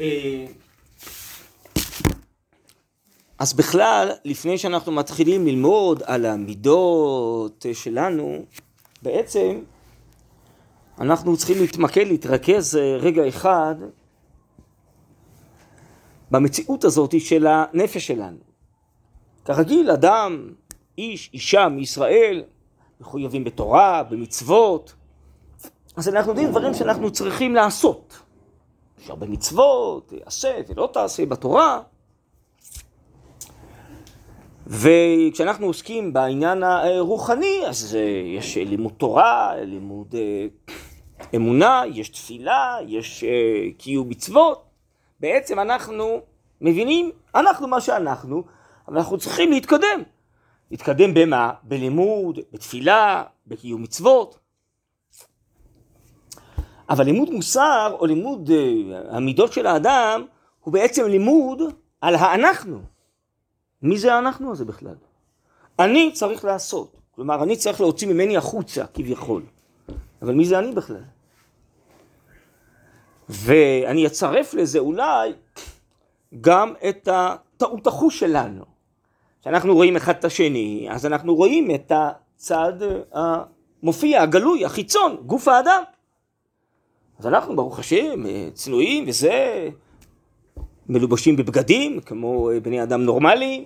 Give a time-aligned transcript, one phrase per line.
[0.00, 0.46] אה,
[3.38, 8.44] אז בכלל, לפני שאנחנו מתחילים ללמוד על המידות שלנו,
[9.02, 9.60] בעצם
[10.98, 13.74] אנחנו צריכים להתמקד, להתרכז אה, רגע אחד
[16.30, 18.38] במציאות הזאת של הנפש שלנו.
[19.44, 20.48] כרגיל, אדם,
[20.98, 22.42] איש, אישה מישראל,
[23.00, 24.94] מחויבים בתורה, במצוות,
[25.96, 28.23] אז אנחנו יודעים דברים שאנחנו צריכים לעשות.
[29.02, 31.80] יש הרבה מצוות, עשה ולא תעשה בתורה.
[34.66, 37.96] וכשאנחנו עוסקים בעניין הרוחני, אז
[38.36, 40.46] יש לימוד תורה, לימוד אה,
[41.34, 44.64] אמונה, יש תפילה, יש אה, קיום מצוות.
[45.20, 46.20] בעצם אנחנו
[46.60, 48.44] מבינים, אנחנו מה שאנחנו,
[48.88, 50.02] אבל אנחנו צריכים להתקדם.
[50.70, 51.52] להתקדם במה?
[51.62, 54.38] בלימוד, בתפילה, בקיום מצוות.
[56.90, 60.24] אבל לימוד מוסר, או לימוד אה, המידות של האדם,
[60.60, 61.62] הוא בעצם לימוד
[62.00, 62.80] על האנחנו.
[63.82, 64.94] מי זה האנחנו הזה בכלל?
[65.78, 66.96] אני צריך לעשות.
[67.14, 69.42] כלומר, אני צריך להוציא ממני החוצה, כביכול.
[70.22, 71.02] אבל מי זה אני בכלל?
[73.28, 75.32] ואני אצרף לזה אולי
[76.40, 78.64] גם את הטעות החוש שלנו.
[79.40, 82.72] כשאנחנו רואים אחד את השני, אז אנחנו רואים את הצד
[83.12, 85.82] המופיע, הגלוי, החיצון, גוף האדם.
[87.18, 89.68] אז אנחנו, ברוך השם, צנועים וזה,
[90.88, 93.64] מלובשים בבגדים, כמו בני אדם נורמליים.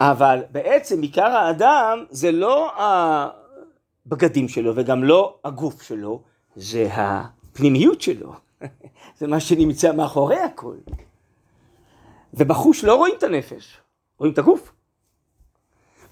[0.00, 2.72] אבל בעצם עיקר האדם זה לא
[4.06, 6.22] הבגדים שלו וגם לא הגוף שלו,
[6.56, 8.32] זה הפנימיות שלו.
[9.18, 10.76] זה מה שנמצא מאחורי הכל.
[12.34, 13.78] ובחוש לא רואים את הנפש,
[14.18, 14.72] רואים את הגוף.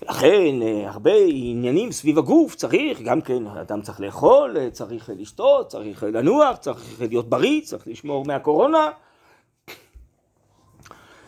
[0.03, 5.69] ולכן אה, הרבה עניינים סביב הגוף צריך, גם כן, אדם צריך לאכול, אה, צריך לשתות,
[5.69, 8.91] צריך לנוח, צריך להיות בריא, צריך לשמור מהקורונה.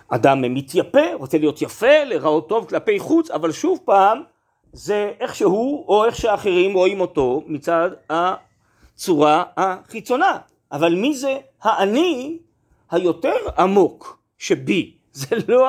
[0.09, 4.22] אדם מתייפה, רוצה להיות יפה, להיראות טוב כלפי חוץ, אבל שוב פעם,
[4.72, 10.39] זה איך שהוא או איך שאחרים רואים אותו מצד הצורה החיצונה.
[10.72, 12.39] אבל מי זה האני
[12.91, 14.94] היותר עמוק שבי?
[15.12, 15.69] זה לא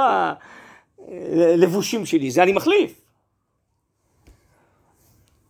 [1.54, 3.02] הלבושים שלי, זה אני מחליף.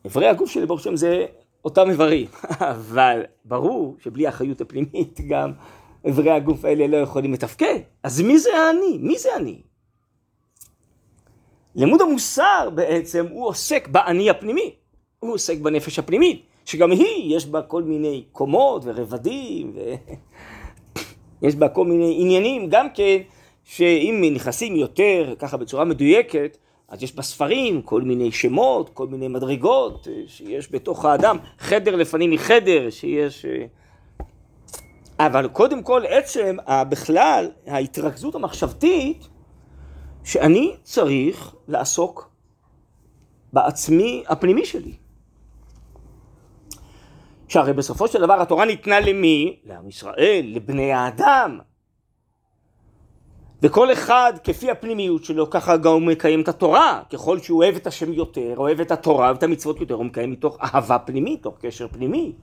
[0.05, 1.25] איברי הגוף שלי ברוך השם זה
[1.65, 2.27] אותם איברים,
[2.75, 5.51] אבל ברור שבלי האחריות הפנימית גם
[6.05, 7.79] איברי הגוף האלה לא יכולים לתפקד.
[8.03, 8.97] אז מי זה האני?
[9.01, 9.61] מי זה אני?
[11.75, 14.75] לימוד המוסר בעצם הוא עוסק באני הפנימי,
[15.19, 19.73] הוא עוסק בנפש הפנימית, שגם היא יש בה כל מיני קומות ורבדים,
[21.41, 23.17] ויש בה כל מיני עניינים, גם כן,
[23.63, 26.57] שאם נכנסים יותר ככה בצורה מדויקת,
[26.87, 32.89] אז יש בספרים כל מיני שמות, כל מיני מדרגות שיש בתוך האדם, חדר לפנים מחדר,
[32.89, 33.45] שיש...
[35.19, 36.57] אבל קודם כל עצם
[36.89, 39.27] בכלל ההתרכזות המחשבתית
[40.23, 42.29] שאני צריך לעסוק
[43.53, 44.93] בעצמי הפנימי שלי.
[47.47, 49.59] שהרי בסופו של דבר התורה ניתנה למי?
[49.65, 51.59] לעם ישראל, לבני האדם.
[53.63, 57.01] וכל אחד כפי הפנימיות שלו ככה גם הוא מקיים את התורה.
[57.09, 60.57] ככל שהוא אוהב את השם יותר אוהב את התורה ואת המצוות יותר הוא מקיים מתוך
[60.61, 62.33] אהבה פנימית מתוך קשר פנימי.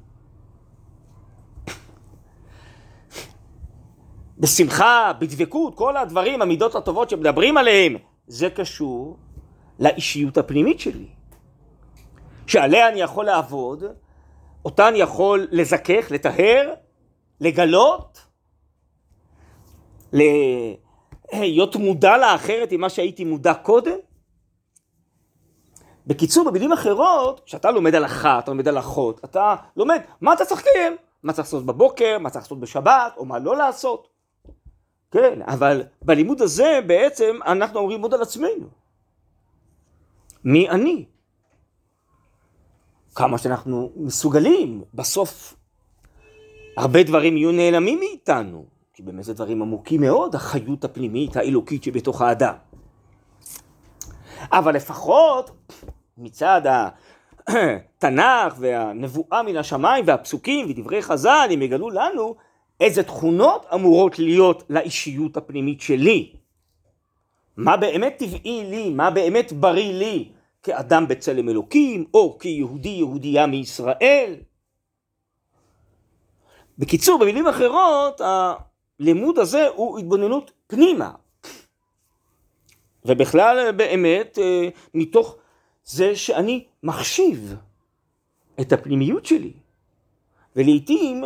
[4.38, 9.16] בשמחה, בדבקות, כל הדברים, המידות הטובות שמדברים עליהם, זה קשור
[9.78, 11.06] לאישיות הפנימית שלי.
[12.46, 13.84] שעליה אני יכול לעבוד,
[14.64, 16.72] אותה אני יכול לזכך, לטהר,
[17.40, 18.26] לגלות,
[21.32, 23.96] להיות מודע לאחרת עם מה שהייתי מודע קודם.
[26.06, 30.96] בקיצור, במילים אחרות, כשאתה לומד הלכה, אתה לומד הלכות, אתה לומד מה אתה צריך לקיים,
[31.22, 34.08] מה צריך לעשות בבוקר, מה צריך לעשות בשבת, או מה לא לעשות.
[35.10, 38.66] כן, אבל בלימוד הזה בעצם אנחנו אומרים ללמוד על עצמנו.
[40.44, 41.04] מי אני?
[43.14, 45.54] כמה שאנחנו מסוגלים, בסוף
[46.76, 48.64] הרבה דברים יהיו נעלמים מאיתנו,
[49.00, 52.54] כי באמת זה דברים עמוקים מאוד, החיות הפנימית האלוקית שבתוך האדם.
[54.52, 55.50] אבל לפחות
[56.18, 56.62] מצד
[57.46, 62.34] התנ"ך והנבואה מן השמיים והפסוקים ודברי חז"ל, הם יגלו לנו
[62.80, 66.32] איזה תכונות אמורות להיות לאישיות הפנימית שלי.
[67.56, 70.28] מה באמת טבעי לי, מה באמת בריא לי
[70.62, 74.34] כאדם בצלם אלוקים, או כיהודי יהודייה מישראל.
[76.78, 78.20] בקיצור, במילים אחרות,
[79.00, 81.10] הלימוד הזה הוא התבוננות פנימה.
[83.04, 85.36] ובכלל באמת אה, מתוך
[85.84, 87.54] זה שאני מחשיב
[88.60, 89.52] את הפנימיות שלי.
[90.56, 91.24] ולעיתים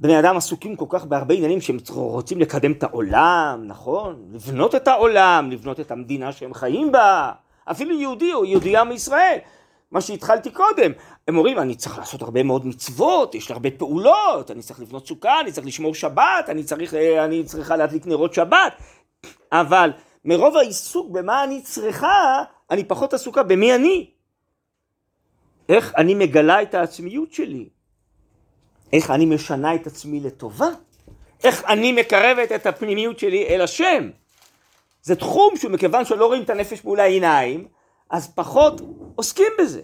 [0.00, 4.28] בני אדם עסוקים כל כך בהרבה עניינים שהם רוצים לקדם את העולם, נכון?
[4.32, 7.32] לבנות את העולם, לבנות את המדינה שהם חיים בה.
[7.64, 9.38] אפילו יהודי או יהודייה מישראל.
[9.90, 10.92] מה שהתחלתי קודם,
[11.28, 15.06] הם אומרים, אני צריך לעשות הרבה מאוד מצוות, יש לי הרבה פעולות, אני צריך לבנות
[15.06, 18.72] סוכה, אני צריך לשמור שבת, אני, צריך, אה, אני צריכה להדליק נרות שבת,
[19.52, 19.90] אבל
[20.24, 24.10] מרוב העיסוק במה אני צריכה, אני פחות עסוקה במי אני.
[25.68, 27.68] איך אני מגלה את העצמיות שלי,
[28.92, 30.68] איך אני משנה את עצמי לטובה,
[31.44, 34.10] איך אני מקרבת את הפנימיות שלי אל השם.
[35.02, 37.68] זה תחום שמכיוון שלא רואים את הנפש מול העיניים,
[38.10, 38.80] אז פחות
[39.14, 39.82] עוסקים בזה.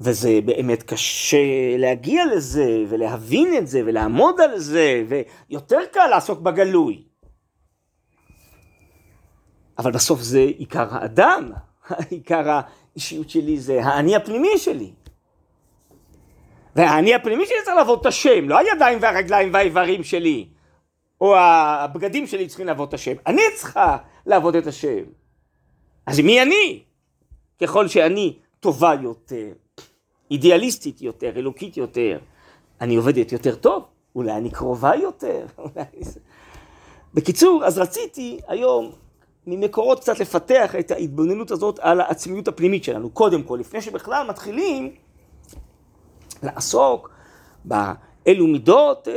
[0.00, 7.04] וזה באמת קשה להגיע לזה, ולהבין את זה, ולעמוד על זה, ויותר קל לעסוק בגלוי.
[9.78, 11.52] אבל בסוף זה עיקר האדם,
[12.10, 12.60] עיקר
[12.94, 14.92] האישיות שלי זה האני הפנימי שלי.
[16.76, 20.48] והאני הפנימי שלי צריך לעבוד את השם, לא הידיים והרגליים והאיברים שלי,
[21.20, 23.14] או הבגדים שלי צריכים לעבוד את השם.
[23.26, 23.96] אני צריכה
[24.26, 25.02] לעבוד את השם.
[26.10, 26.82] אז מי אני?
[27.60, 29.52] ככל שאני טובה יותר,
[30.30, 32.18] אידיאליסטית יותר, אלוקית יותר,
[32.80, 33.84] אני עובדת יותר טוב,
[34.14, 35.46] אולי אני קרובה יותר.
[37.14, 38.92] בקיצור, אז רציתי היום
[39.46, 44.94] ממקורות קצת לפתח את ההתבוננות הזאת על העצמיות הפנימית שלנו, קודם כל, לפני שבכלל מתחילים
[46.42, 47.10] לעסוק
[47.64, 49.14] באילו מידות אה,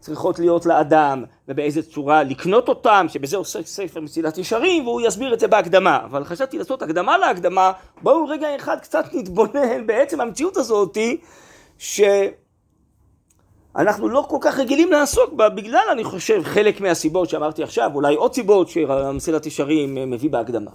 [0.00, 5.40] צריכות להיות לאדם ובאיזה צורה לקנות אותם, שבזה עוסק ספר מסילת ישרים והוא יסביר את
[5.40, 6.00] זה בהקדמה.
[6.04, 11.20] אבל חשבתי לעשות הקדמה להקדמה, בואו רגע אחד קצת נתבונן בעצם המציאות הזאתי
[11.78, 12.18] שאנחנו
[14.08, 18.34] לא כל כך רגילים לעסוק בה בגלל אני חושב חלק מהסיבות שאמרתי עכשיו, אולי עוד
[18.34, 20.70] סיבות שמסילת ישרים מביא בהקדמה.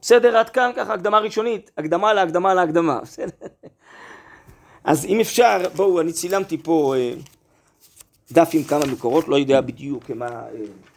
[0.00, 3.46] בסדר עד כאן ככה הקדמה ראשונית, הקדמה להקדמה להקדמה, בסדר?
[4.84, 7.12] אז אם אפשר, בואו, אני צילמתי פה אה,
[8.32, 10.50] דף עם כמה מקורות, לא יודע בדיוק מה אה,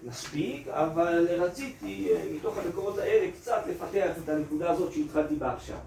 [0.04, 5.78] נספיק, אבל רציתי אה, מתוך המקורות האלה קצת לפתח את הנקודה הזאת שהתחלתי בה עכשיו.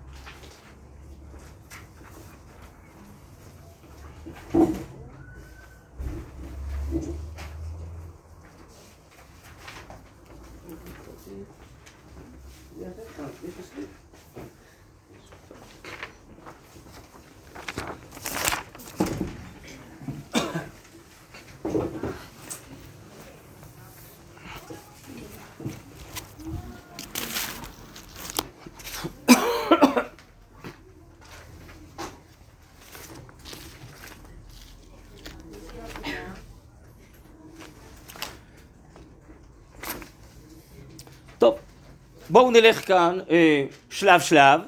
[42.33, 44.61] בואו נלך כאן אה, שלב שלב,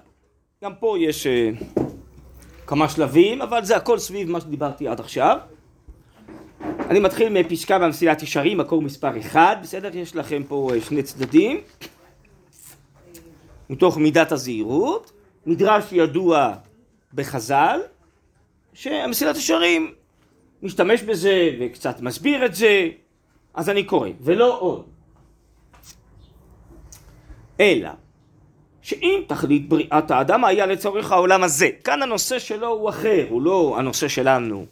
[0.65, 1.51] גם פה יש אה,
[2.67, 5.39] כמה שלבים, אבל זה הכל סביב מה שדיברתי עד עכשיו.
[6.91, 9.97] אני מתחיל מפסקה במסילת ישרים, מקור מספר 1, בסדר?
[9.97, 11.61] יש לכם פה אה, שני צדדים,
[13.71, 15.13] מתוך מידת הזהירות,
[15.47, 16.55] מדרש ידוע
[17.15, 17.81] בחז"ל,
[18.75, 19.93] שהמסילת ישרים
[20.63, 22.89] משתמש בזה וקצת מסביר את זה,
[23.55, 24.94] אז אני קורא, ולא עוד.
[27.61, 27.91] אלא
[28.83, 33.77] שאם תכלית בריאת האדם היה לצורך העולם הזה, כאן הנושא שלו הוא אחר, הוא לא
[33.79, 34.67] הנושא שלנו.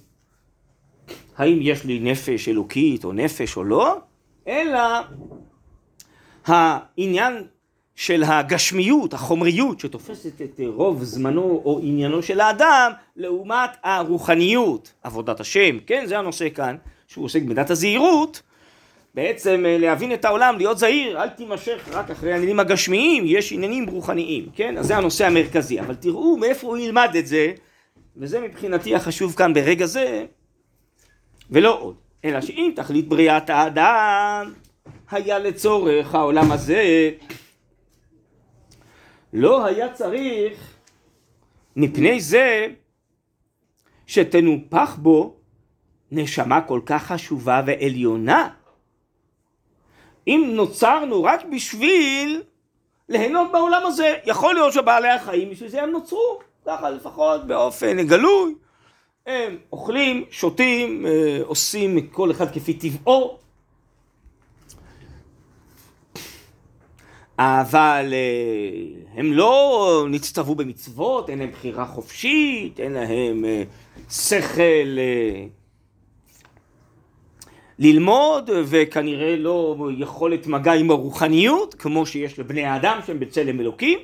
[1.37, 3.97] האם יש לי נפש אלוקית או נפש או לא,
[4.49, 4.81] אלא
[6.47, 7.45] העניין
[7.95, 15.79] של הגשמיות, החומריות שתופסת את רוב זמנו או עניינו של האדם לעומת הרוחניות, עבודת השם,
[15.87, 18.43] כן זה הנושא כאן, שהוא עוסק במידת הזהירות,
[19.15, 23.87] בעצם אה, להבין את העולם, להיות זהיר, אל תימשך רק אחרי העניינים הגשמיים, יש עניינים
[23.87, 24.79] רוחניים, כן?
[24.79, 27.53] אז זה הנושא המרכזי, אבל תראו מאיפה הוא ילמד את זה,
[28.17, 30.25] וזה מבחינתי החשוב כאן ברגע זה,
[31.51, 34.53] ולא עוד, אלא שאם תכלית בריאת האדם
[35.11, 37.11] היה לצורך העולם הזה,
[39.33, 40.75] לא היה צריך
[41.77, 42.67] מפני זה
[44.07, 45.37] שתנופח בו
[46.11, 48.49] נשמה כל כך חשובה ועליונה
[50.27, 52.43] אם נוצרנו רק בשביל
[53.09, 58.55] ליהנות בעולם הזה, יכול להיות שבעלי החיים בשביל זה הם נוצרו, ככה לפחות באופן גלוי.
[59.27, 63.39] הם אוכלים, שותים, אה, עושים כל אחד כפי טבעו.
[67.39, 73.63] אבל אה, הם לא נצטוו במצוות, אין להם בחירה חופשית, אין להם אה,
[74.11, 74.99] שכל
[77.79, 83.99] ללמוד וכנראה לא יכולת מגע עם הרוחניות כמו שיש לבני האדם שהם בצלם אלוקים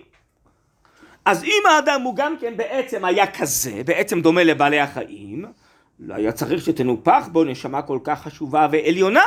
[1.25, 5.45] אז אם האדם הוא גם כן בעצם היה כזה, בעצם דומה לבעלי החיים
[6.01, 9.25] לא היה צריך שתנופח בו נשמה כל כך חשובה ועליונה.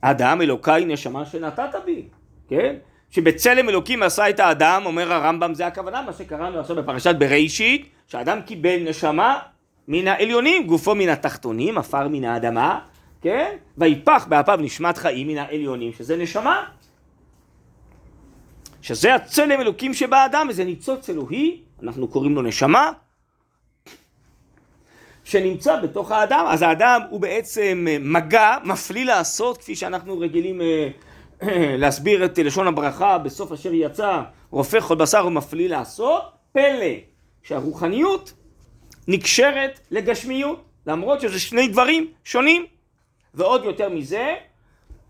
[0.00, 2.08] אדם אלוקיי נשמה שנתת בי,
[2.48, 2.76] כן?
[3.10, 8.42] שבצלם אלוקים עשה את האדם, אומר הרמב"ם, זה הכוונה, מה שקראנו עכשיו בפרשת בראשית, שאדם
[8.42, 9.38] קיבל נשמה
[9.88, 12.80] מן העליונים, גופו מן התחתונים, עפר מן האדמה,
[13.22, 13.56] כן?
[13.78, 16.64] ויפח באפיו נשמת חיים מן העליונים, שזה נשמה.
[18.82, 22.90] שזה הצלם אלוקים שבאדם, וזה ניצוץ אלוהי, אנחנו קוראים לו נשמה,
[25.24, 30.88] שנמצא בתוך האדם, אז האדם הוא בעצם מגע, מפליא לעשות, כפי שאנחנו רגילים אה,
[31.78, 36.22] להסביר את לשון הברכה בסוף אשר יצא, רופא כל בשר ומפליא לעשות,
[36.52, 36.94] פלא
[37.42, 38.34] שהרוחניות
[39.08, 42.66] נקשרת לגשמיות, למרות שזה שני דברים שונים.
[43.34, 44.34] ועוד יותר מזה,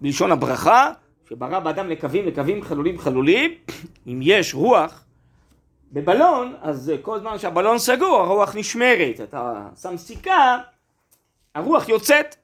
[0.00, 0.92] בלשון הברכה,
[1.28, 3.54] שברא באדם לקווים, לקווים חלולים חלולים,
[4.06, 5.04] אם יש רוח
[5.92, 9.20] בבלון, אז כל זמן שהבלון סגור, הרוח נשמרת.
[9.22, 10.58] אתה שם סיכה,
[11.54, 12.36] הרוח יוצאת.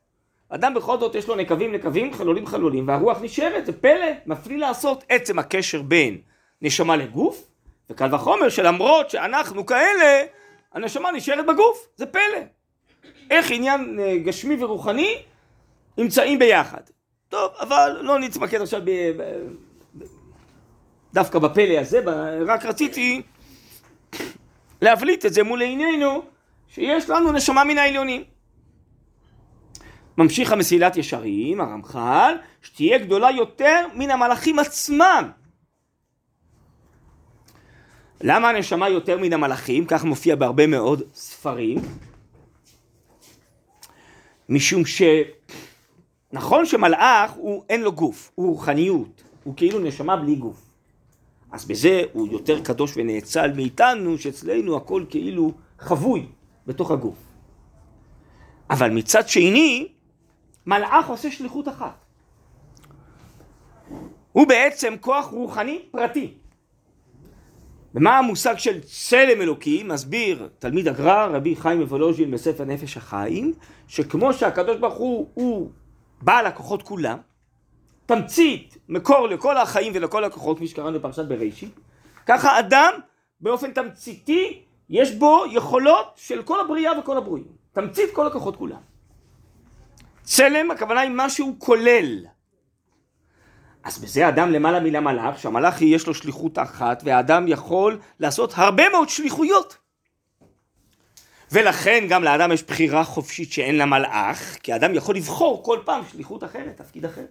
[0.49, 5.04] אדם בכל זאת יש לו נקבים נקבים, חלולים חלולים, והרוח נשארת, זה פלא, מפליא לעשות
[5.09, 6.19] עצם הקשר בין
[6.62, 7.47] נשמה לגוף,
[7.90, 10.23] וקל וחומר שלמרות שאנחנו כאלה,
[10.73, 12.41] הנשמה נשארת בגוף, זה פלא.
[13.31, 15.23] איך עניין אה, גשמי ורוחני
[15.99, 16.81] נמצאים ביחד.
[17.29, 18.91] טוב, אבל לא נתמקד עכשיו ב...
[21.15, 22.00] דווקא בפלא הזה,
[22.47, 23.23] רק רציתי
[24.83, 26.23] להבליט את זה מול עינינו,
[26.69, 28.25] שיש לנו נשמה מן העליונים.
[30.19, 35.31] ממשיך המסילת ישרים, הרמח"ל, שתהיה גדולה יותר מן המלאכים עצמם.
[38.21, 39.85] למה הנשמה יותר מן המלאכים?
[39.87, 41.79] כך מופיע בהרבה מאוד ספרים.
[44.49, 44.83] משום
[46.33, 50.62] שנכון שמלאך הוא אין לו גוף, הוא רוחניות, הוא כאילו נשמה בלי גוף.
[51.53, 56.27] אז בזה הוא יותר קדוש ונאצל מאיתנו, שאצלנו הכל כאילו חבוי
[56.67, 57.17] בתוך הגוף.
[58.71, 59.89] אבל מצד שני,
[60.67, 62.05] מלאך עושה שליחות אחת.
[64.33, 66.35] הוא בעצם כוח רוחני פרטי.
[67.94, 69.82] ומה המושג של צלם אלוקי?
[69.82, 73.54] מסביר תלמיד הגר"א, רבי חיים מוולוז'ין בספר נפש החיים,
[73.88, 75.70] שכמו שהקדוש ברוך הוא, הוא
[76.23, 77.18] בעל הכוחות כולם,
[78.06, 81.80] תמצית, מקור לכל החיים ולכל הכוחות, כפי שקראנו בפרשת בראשית,
[82.26, 82.92] ככה אדם
[83.40, 87.44] באופן תמציתי, יש בו יכולות של כל הבריאה וכל הברואים.
[87.73, 88.80] תמצית כל הכוחות כולם.
[90.23, 92.25] צלם, הכוונה היא משהו כולל.
[93.84, 98.88] אז בזה אדם למעלה מן המלאך, שהמלאך יש לו שליחות אחת, והאדם יכול לעשות הרבה
[98.88, 99.76] מאוד שליחויות.
[101.52, 106.44] ולכן גם לאדם יש בחירה חופשית שאין למלאך, כי האדם יכול לבחור כל פעם שליחות
[106.44, 107.25] אחרת, תפקיד אחר.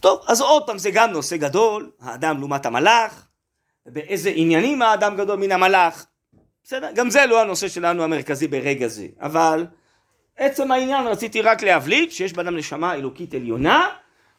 [0.00, 3.26] טוב, אז עוד פעם זה גם נושא גדול, האדם לעומת המלאך,
[3.86, 6.06] באיזה עניינים האדם גדול מן המלאך.
[6.64, 6.90] בסדר?
[6.94, 9.66] גם זה לא הנושא שלנו המרכזי ברגע זה, אבל
[10.36, 13.88] עצם העניין רציתי רק להבליט שיש באדם נשמה אלוקית עליונה,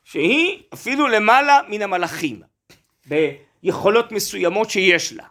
[0.03, 2.41] שהיא אפילו למעלה מן המלאכים,
[3.05, 5.23] ביכולות מסוימות שיש לה.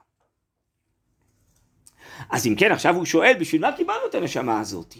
[2.31, 4.95] אז אם כן, עכשיו הוא שואל, בשביל מה קיבלנו את הנשמה הזאת?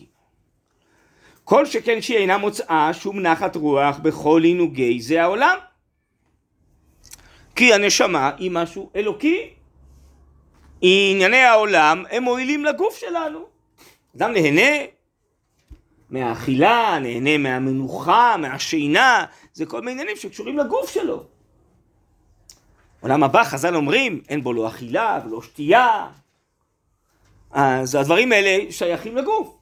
[1.45, 5.59] כל שכן שהיא אינה מוצאה שום נחת רוח בכל עינוגי זה העולם.
[7.57, 9.51] כי הנשמה היא משהו אלוקי.
[10.81, 13.47] ענייני העולם הם מועילים לגוף שלנו.
[14.17, 14.85] אדם נהנה
[16.11, 19.25] מהאכילה, נהנה מהמנוחה, מהשינה,
[19.59, 21.25] זה כל מיני עניינים שקשורים לגוף שלו.
[23.01, 26.07] עולם הבא, חז"ל אומרים, אין בו לא אכילה ולא שתייה.
[27.51, 29.59] אז הדברים האלה שייכים לגוף.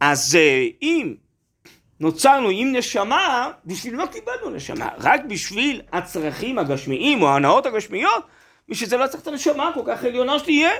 [0.00, 1.14] אז אה, אם
[2.00, 4.88] נוצרנו עם נשמה, בשביל מה קיבלנו נשמה?
[4.98, 8.24] רק בשביל הצרכים הגשמיים או ההנאות הגשמיות?
[8.68, 10.70] בשביל זה לא צריך את הנשמה כל כך עליונה שתהיה.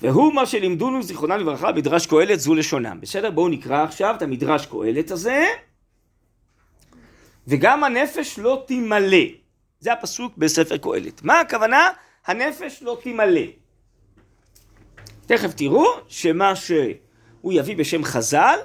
[0.00, 2.98] והוא מה שלימדונו זיכרונם לברכה מדרש קהלת זו לשונם.
[3.00, 3.30] בסדר?
[3.30, 5.46] בואו נקרא עכשיו את המדרש קהלת הזה.
[7.46, 9.26] וגם הנפש לא תמלא.
[9.80, 11.22] זה הפסוק בספר קהלת.
[11.22, 11.90] מה הכוונה?
[12.26, 13.40] הנפש לא תמלא.
[15.26, 18.58] תכף תראו שמה שהוא יביא בשם חז"ל,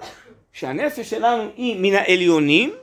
[0.54, 2.74] שהנפש שלנו היא מן העליונים,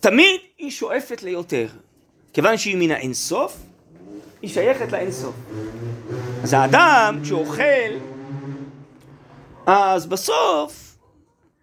[0.00, 1.66] תמיד היא שואפת ליותר.
[2.32, 3.56] כיוון שהיא מן האינסוף,
[4.42, 5.34] היא שייכת לאינסוף.
[6.48, 7.90] אז האדם, כשהוא אוכל,
[9.66, 10.96] אז בסוף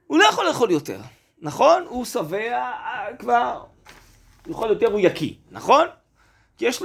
[0.08, 1.00] הוא לא יכול לאכול יותר,
[1.42, 1.84] נכון?
[1.90, 2.72] הוא שבע
[3.20, 3.64] כבר,
[4.48, 5.88] יכול יותר הוא יקיא, נכון?
[6.58, 6.82] כי יש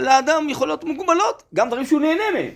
[0.00, 2.54] לאדם יכולות מוגבלות, גם דברים שהוא נהנה מהם.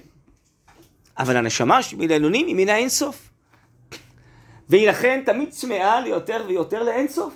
[1.18, 3.30] אבל הנשמה שמן העליונים היא מן האינסוף.
[4.68, 7.34] והיא לכן תמיד צמאה ליותר ויותר לאינסוף.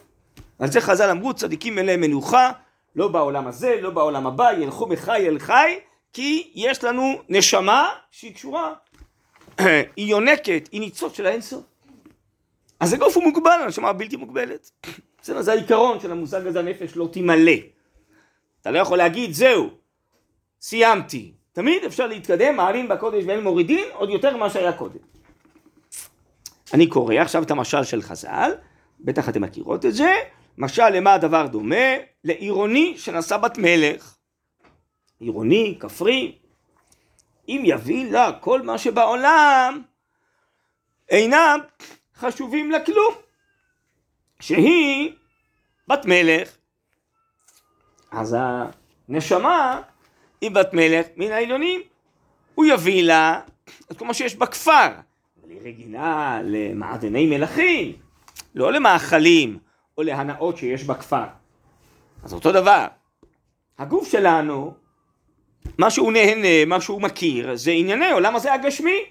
[0.58, 2.52] על זה חז"ל אמרו, צדיקים להם מנוחה,
[2.96, 5.78] לא בעולם הזה, לא בעולם הבא, ילכו מחי אל חי,
[6.14, 8.74] כי יש לנו נשמה שהיא קשורה,
[9.96, 11.64] היא יונקת, היא ניצוץ של האינסוף.
[12.80, 14.70] אז הגוף הוא מוגבל, הנשמה בלתי מוגבלת.
[15.22, 17.52] בסדר, זה העיקרון של המושג הזה, הנפש לא תמלא.
[18.60, 19.70] אתה לא יכול להגיד, זהו,
[20.60, 21.32] סיימתי.
[21.52, 24.98] תמיד אפשר להתקדם, מעלים בקודש ואין מורידין, עוד יותר ממה שהיה קודם.
[26.74, 28.50] אני קורא עכשיו את המשל של חז"ל,
[29.00, 30.14] בטח אתם מכירות את זה,
[30.58, 31.86] משל למה הדבר דומה?
[32.24, 34.13] לעירוני שנשא בת מלך.
[35.20, 36.38] עירוני, כפרי,
[37.48, 39.82] אם יביא לה כל מה שבעולם,
[41.08, 41.60] אינם
[42.16, 43.14] חשובים לה כלום.
[44.40, 45.12] שהיא
[45.88, 46.56] בת מלך.
[48.10, 48.36] אז
[49.08, 49.80] הנשמה
[50.40, 51.80] היא בת מלך מן העליונים.
[52.54, 53.40] הוא יביא לה
[53.92, 54.86] את כל מה שיש בכפר.
[55.42, 57.92] אבל היא רגילה למעדני מלכים,
[58.54, 59.58] לא למאכלים
[59.98, 61.24] או להנאות שיש בכפר.
[62.22, 62.86] אז אותו דבר.
[63.78, 64.74] הגוף שלנו,
[65.78, 69.04] מה שהוא נהנה, מה שהוא מכיר, זה ענייני עולם הזה הגשמי.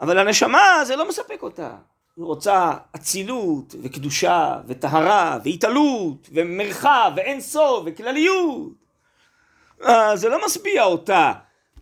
[0.00, 1.70] אבל הנשמה זה לא מספק אותה.
[2.16, 8.72] היא רוצה אצילות וקדושה וטהרה והתעלות ומרחב ואין סוף וכלליות.
[9.84, 11.32] אה, זה לא משביע אותה,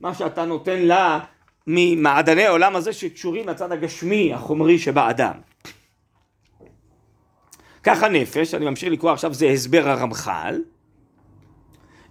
[0.01, 1.19] מה שאתה נותן לה
[1.67, 5.35] ממעדני העולם הזה שקשורים לצד הגשמי החומרי שבאדם.
[7.83, 10.61] כך הנפש, אני ממשיך לקרוא עכשיו זה הסבר הרמח"ל,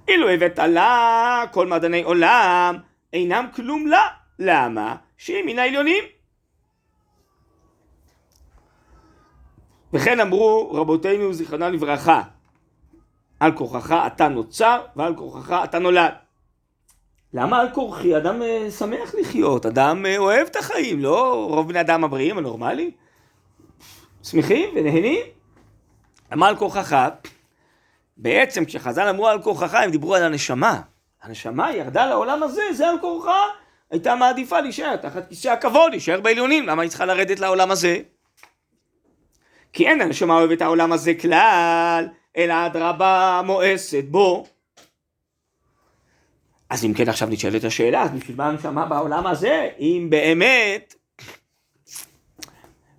[0.07, 2.77] אילו הבאת לה כל מעדני עולם
[3.13, 4.07] אינם כלום לה,
[4.39, 4.95] למה?
[5.17, 6.03] שהיא מן העליונים.
[9.93, 12.21] וכן אמרו רבותינו זיכרונם לברכה,
[13.39, 16.13] על כורחך אתה נוצר ועל כורחך אתה נולד.
[17.33, 18.17] למה על כורחי?
[18.17, 22.91] אדם אה, שמח לחיות, אדם אה, אוהב את החיים, לא רוב בני אדם הבריאים הנורמליים?
[24.24, 25.25] שמחים ונהנים?
[26.31, 27.09] למה על כורחך?
[28.17, 30.81] בעצם כשחז"ל אמרו על כורחך הם דיברו על הנשמה.
[31.24, 33.43] הנשמה ירדה לעולם הזה, זה על כורחה.
[33.91, 37.98] הייתה מעדיפה להישאר תחת כיסא הכבוד, להישאר בעליונים, למה היא צריכה לרדת לעולם הזה?
[39.74, 44.46] כי אין הנשמה אוהבת העולם הזה כלל, אלא אדרבה מואסת בו.
[46.70, 50.96] אז אם כן עכשיו נשאלת השאלה, אז בשביל מה הנשמה בעולם הזה, אם באמת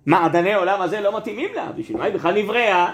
[0.05, 2.93] מעדני העולם הזה לא מתאימים לה, בשביל מה היא בכלל נבראה?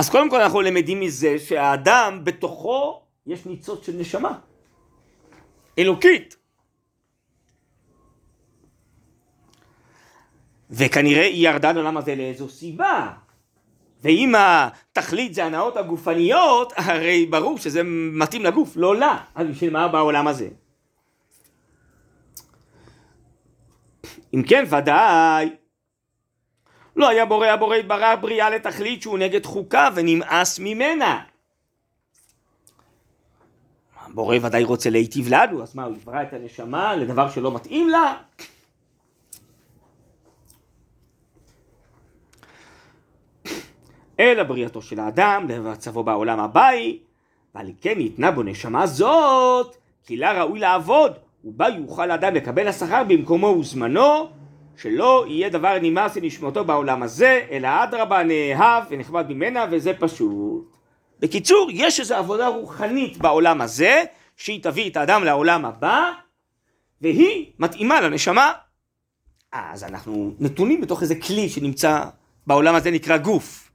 [0.00, 4.38] אז קודם כל אנחנו למדים מזה שהאדם בתוכו יש ניצוץ של נשמה,
[5.78, 6.36] אלוקית.
[10.70, 13.12] וכנראה היא ירדה לעולם הזה לאיזו סיבה.
[14.02, 17.82] ואם התכלית זה הנאות הגופניות, הרי ברור שזה
[18.12, 19.24] מתאים לגוף, לא לה.
[19.34, 20.48] אז בשביל מה בעולם הזה?
[24.34, 25.59] אם כן, ודאי.
[26.96, 31.20] לא היה בורא הבורא יתברך בריאה לתכלית שהוא נגד חוקה ונמאס ממנה.
[34.06, 38.14] הבורא ודאי רוצה להיטיב לנו, אז מה, הוא יברא את הנשמה לדבר שלא מתאים לה?
[44.20, 46.98] אלא בריאתו של האדם, למצבו בעולם הבאי,
[47.54, 49.76] ועל כן ניתנה בו נשמה זאת,
[50.06, 51.12] כי לה ראוי לעבוד,
[51.44, 54.30] ובה יוכל האדם לקבל השכר במקומו וזמנו,
[54.82, 60.76] שלא יהיה דבר נמאס לנשמתו בעולם הזה, אלא אדרבה נאהב ונכבד ממנה, וזה פשוט.
[61.20, 64.04] בקיצור, יש איזו עבודה רוחנית בעולם הזה,
[64.36, 66.10] שהיא תביא את האדם לעולם הבא,
[67.00, 68.52] והיא מתאימה לנשמה.
[69.52, 72.04] אז אנחנו נתונים בתוך איזה כלי שנמצא
[72.46, 73.70] בעולם הזה נקרא גוף.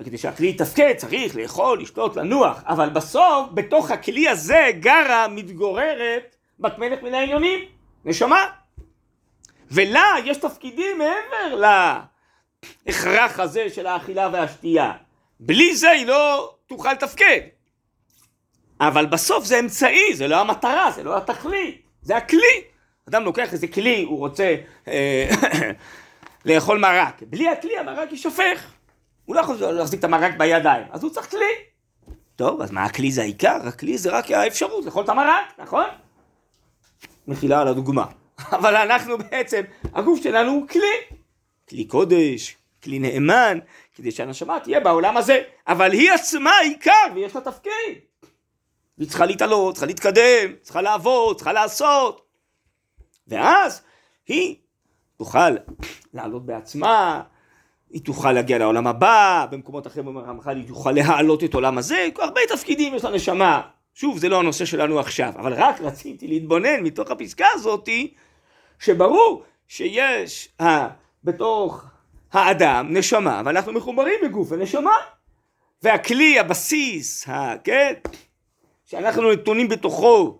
[0.00, 6.78] וכדי שהכלי יתפקד צריך לאכול, לשתות, לנוח, אבל בסוף, בתוך הכלי הזה גרה, מתגוררת, בת
[6.78, 7.60] מלך מן העליונים,
[8.04, 8.61] נשמה.
[9.72, 11.62] ולה יש תפקידים מעבר
[12.86, 14.92] להכרח הזה של האכילה והשתייה.
[15.40, 17.40] בלי זה היא לא תוכל לתפקד.
[18.80, 22.64] אבל בסוף זה אמצעי, זה לא המטרה, זה לא התכלית, זה הכלי.
[23.08, 24.56] אדם לוקח איזה כלי, הוא רוצה
[24.88, 25.28] אה,
[26.44, 27.22] לאכול מרק.
[27.22, 28.72] בלי הכלי המרק יישפך.
[29.24, 31.54] הוא לא יכול להחזיק את המרק בידיים, אז הוא צריך כלי.
[32.36, 33.56] טוב, אז מה הכלי זה העיקר?
[33.68, 35.86] הכלי זה רק האפשרות לאכול את המרק, נכון?
[37.28, 38.04] מחילה על הדוגמה.
[38.38, 39.62] אבל אנחנו בעצם,
[39.94, 41.16] הגוף שלנו הוא כלי.
[41.68, 43.58] כלי קודש, כלי נאמן,
[43.94, 45.42] כדי שהנשמה תהיה בעולם הזה.
[45.66, 47.98] אבל היא עצמה עיקר, ויש לה תפקיד.
[48.98, 52.26] היא צריכה להתעלות, צריכה להתקדם, צריכה לעבוד, צריכה לעשות.
[53.28, 53.82] ואז
[54.26, 54.56] היא
[55.16, 55.50] תוכל
[56.14, 57.22] לעלות בעצמה,
[57.90, 62.08] היא תוכל להגיע לעולם הבא, במקומות אחרים אומר הרמח"ל היא תוכל להעלות את עולם הזה,
[62.18, 63.62] הרבה תפקידים יש לנשמה.
[63.94, 68.14] שוב, זה לא הנושא שלנו עכשיו, אבל רק רציתי להתבונן מתוך הפסקה הזאתי,
[68.78, 70.88] שברור שיש ה,
[71.24, 71.84] בתוך
[72.32, 74.94] האדם נשמה, ואנחנו מחוברים בגוף הנשמה.
[75.82, 77.92] והכלי, הבסיס, ה, כן,
[78.84, 80.38] שאנחנו נתונים בתוכו,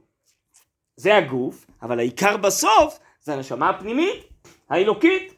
[0.96, 4.24] זה הגוף, אבל העיקר בסוף זה הנשמה הפנימית,
[4.70, 5.34] האלוקית.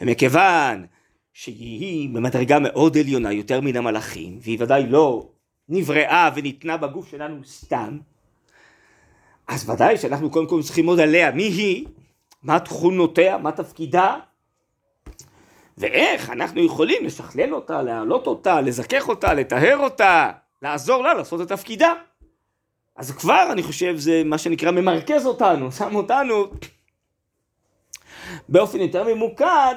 [0.00, 0.86] ומכיוון
[1.32, 5.28] שהיא במדרגה מאוד עליונה יותר מן המלאכים, והיא ודאי לא
[5.70, 7.98] נבראה וניתנה בגוף שלנו סתם,
[9.48, 11.30] אז ודאי שאנחנו קודם כל צריכים ללמוד עליה.
[11.30, 11.86] מי היא,
[12.42, 14.16] מה תכונותיה, מה תפקידה,
[15.78, 20.30] ואיך אנחנו יכולים לשכלל אותה, להעלות אותה, לזכך אותה, לטהר אותה,
[20.62, 21.92] לעזור לה לעשות את תפקידה.
[22.96, 26.50] אז כבר אני חושב זה מה שנקרא ממרכז אותנו, שם אותנו
[28.48, 29.74] באופן יותר ממוקד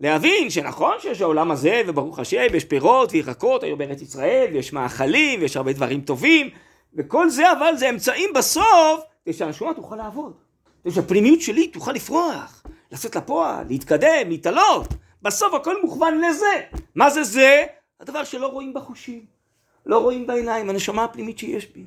[0.00, 5.40] להבין שנכון שיש העולם הזה וברוך השם יש פירות וירקות היום בארץ ישראל ויש מאכלים
[5.40, 6.50] ויש הרבה דברים טובים
[6.94, 10.32] וכל זה אבל זה אמצעים בסוף כדי שהנשומה תוכל לעבוד.
[10.82, 14.88] כדי שהפנימיות שלי תוכל לפרוח לצאת לפועל, להתקדם, להתעלות.
[15.22, 16.62] בסוף הכל מוכוון לזה.
[16.94, 17.64] מה זה זה?
[18.00, 19.24] הדבר שלא רואים בחושים
[19.86, 21.84] לא רואים בעיניים, הנשמה הפנימית שיש בי.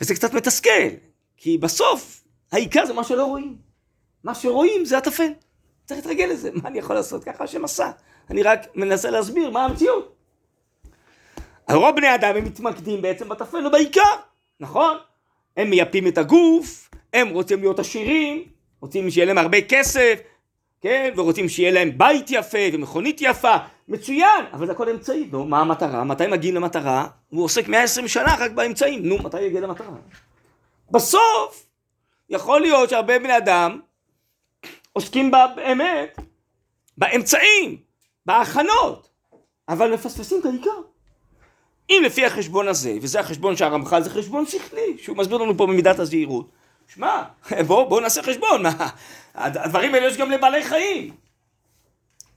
[0.00, 0.88] וזה קצת מתסכל
[1.36, 3.56] כי בסוף העיקר זה מה שלא רואים.
[4.24, 5.32] מה שרואים זה הטפל
[5.90, 7.24] צריך להתרגל לזה, מה אני יכול לעשות?
[7.24, 7.90] ככה השם עשה.
[8.30, 10.14] אני רק מנסה להסביר מה המציאות.
[11.70, 14.14] רוב בני אדם הם מתמקדים בעצם בטפל ובעיקר,
[14.60, 14.96] נכון?
[15.56, 18.44] הם מייפים את הגוף, הם רוצים להיות עשירים,
[18.80, 20.20] רוצים שיהיה להם הרבה כסף,
[20.80, 21.12] כן?
[21.16, 23.56] ורוצים שיהיה להם בית יפה ומכונית יפה,
[23.88, 25.28] מצוין, אבל זה הכל אמצעי.
[25.32, 26.04] נו, מה המטרה?
[26.04, 27.06] מתי מגיעים למטרה?
[27.28, 29.88] הוא עוסק 120 שנה רק באמצעים, נו, מתי יגיע למטרה?
[30.90, 31.66] בסוף,
[32.28, 33.80] יכול להיות שהרבה בני אדם
[35.00, 36.18] עוסקים באמת
[36.96, 37.76] באמצעים,
[38.26, 39.08] בהכנות,
[39.68, 40.80] אבל מפספסים את העיקר.
[41.90, 45.98] אם לפי החשבון הזה, וזה החשבון שהרמח"ל זה חשבון שכלי, שהוא מסביר לנו פה במידת
[45.98, 46.50] הזהירות,
[46.94, 47.22] שמע,
[47.66, 48.88] בואו בוא נעשה חשבון, מה,
[49.34, 51.14] הדברים האלה יש גם לבעלי חיים.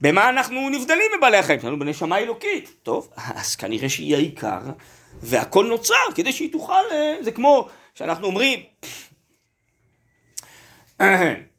[0.00, 1.58] במה אנחנו נבדלים מבעלי החיים?
[1.58, 2.74] יש לנו בנשמה אלוקית.
[2.82, 4.60] טוב, אז כנראה שהיא העיקר,
[5.22, 8.60] והכל נוצר כדי שהיא תוכל, אה, זה כמו שאנחנו אומרים,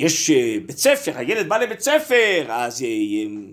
[0.00, 2.88] יש אה, בית ספר, הילד בא לבית ספר, אז אה,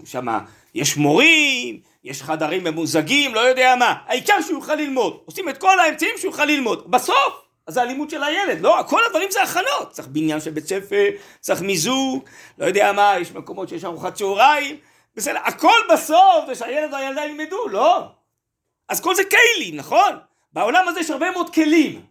[0.06, 0.40] שמה
[0.76, 5.80] יש מורים, יש חדרים ממוזגים, לא יודע מה, העיקר שהוא יוכל ללמוד, עושים את כל
[5.80, 10.08] האמצעים שהוא יוכל ללמוד, בסוף אז הלימוד של הילד, לא, כל הדברים זה הכנות, צריך
[10.08, 11.06] בניין של בית ספר,
[11.40, 12.24] צריך מיזוג,
[12.58, 14.78] לא יודע מה, יש מקומות שיש ארוחת צהריים,
[15.16, 18.08] בסדר, הכל בסוף זה שהילד והילדה ילמדו, לא?
[18.90, 20.12] אז כל זה כלים, נכון?
[20.54, 22.02] בעולם הזה יש הרבה מאוד כלים.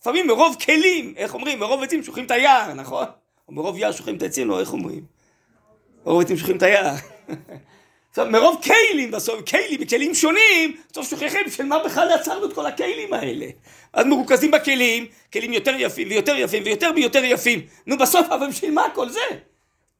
[0.00, 3.06] לפעמים מרוב כלים, איך אומרים, מרוב עצים שולחים את היער, נכון?
[3.50, 5.04] מרוב יער שוכרים את העצים, לא, איך אומרים?
[6.06, 6.94] מרוב עצים שוכרים את היער.
[8.10, 12.66] עכשיו, מרוב כלים בסוף, כלים, כלים שונים, בסוף שוכחים של מה בכלל יצרנו את כל
[12.66, 13.46] הכלים האלה.
[13.92, 17.60] אז מרוכזים בכלים, כלים יותר יפים ויותר יפים ויותר ויותר יפים.
[17.86, 19.20] נו בסוף, אבל בשביל מה כל זה?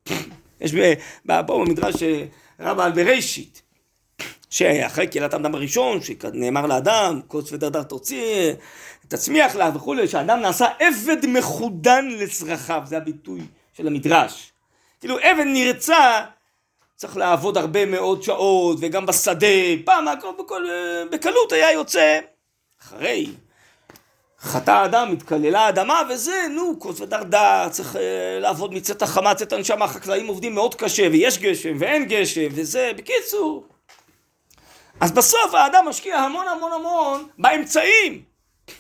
[0.60, 0.74] יש
[1.46, 1.94] פה במדרש
[2.60, 3.62] רבה על בראשית,
[4.50, 8.52] שאחרי קהילת האדם הראשון, שנאמר לאדם, קוץ ודרדר תוציא,
[9.08, 13.40] תצמיח לה וכולי, שאדם נעשה עבד מחודן לצרכיו, זה הביטוי
[13.72, 14.52] של המדרש.
[15.00, 16.24] כאילו עבד נרצע
[16.96, 19.46] צריך לעבוד הרבה מאוד שעות, וגם בשדה,
[19.84, 20.64] פעם הכל בכל,
[21.12, 22.18] בקלות היה יוצא,
[22.82, 23.26] אחרי
[24.40, 27.98] חטא האדם, התקללה האדמה וזה, נו, כוס ודרדר, צריך uh,
[28.40, 33.64] לעבוד מצאת החמה, צאת הנשמה, החקלאים עובדים מאוד קשה, ויש גשם ואין גשם, וזה, בקיצור.
[35.00, 38.22] אז בסוף האדם משקיע המון המון המון באמצעים.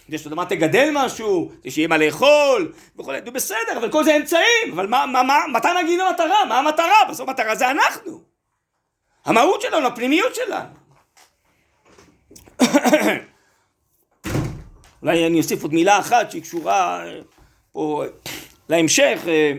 [0.06, 4.04] כדי שאתה יודע מה תגדל משהו, כדי שיהיה מה לאכול, וכולי, נו בסדר, אבל כל
[4.04, 6.44] זה אמצעים, אבל מה, מה, מה, מתי נגיד למטרה?
[6.48, 7.04] מה המטרה?
[7.10, 8.20] בסוף המטרה זה אנחנו.
[9.24, 10.68] המהות שלנו, הפנימיות שלנו.
[15.02, 17.20] אולי אני אוסיף עוד מילה אחת שהיא קשורה אה,
[17.72, 18.04] פה
[18.68, 19.20] להמשך.
[19.26, 19.52] אה,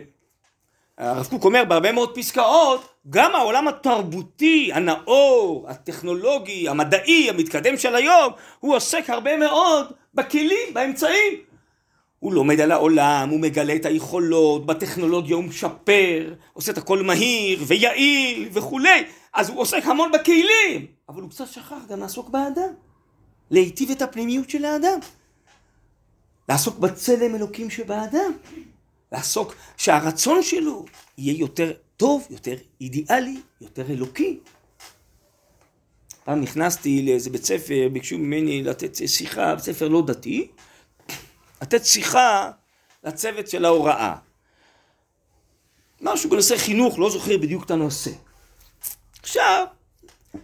[0.98, 8.34] הרב קוק אומר בהרבה מאוד פסקאות, גם העולם התרבותי, הנאור, הטכנולוגי, המדעי, המתקדם של היום,
[8.60, 11.34] הוא עוסק הרבה מאוד בכלים, באמצעים.
[12.20, 17.64] הוא לומד על העולם, הוא מגלה את היכולות, בטכנולוגיה הוא משפר, עושה את הכל מהיר
[17.68, 22.74] ויעיל וכולי, אז הוא עוסק המון בכלים, אבל הוא קצת שכח גם לעסוק באדם,
[23.52, 25.00] להיטיב את הפנימיות של האדם,
[26.50, 28.32] לעסוק בצלם אלוקים שבאדם,
[29.12, 30.86] לעסוק שהרצון שלו
[31.18, 34.40] יהיה יותר טוב, יותר אידיאלי, יותר אלוקי.
[36.24, 40.48] פעם נכנסתי לאיזה בית ספר, ביקשו ממני לתת שיחה, בית ספר לא דתי,
[41.62, 42.52] לתת שיחה
[43.04, 44.16] לצוות של ההוראה.
[46.02, 48.12] משהו בנושא חינוך, לא זוכר בדיוק את הנושא.
[49.22, 49.66] עכשיו,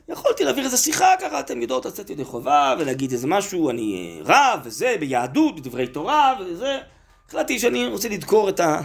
[0.09, 4.59] יכולתי להעביר איזה שיחה ככה, אתם יודעות לצאת ידי חובה ולהגיד איזה משהו, אני רב
[4.63, 6.79] וזה, ביהדות, בדברי תורה וזה.
[7.27, 8.81] החלטתי שאני רוצה לדקור את, ה...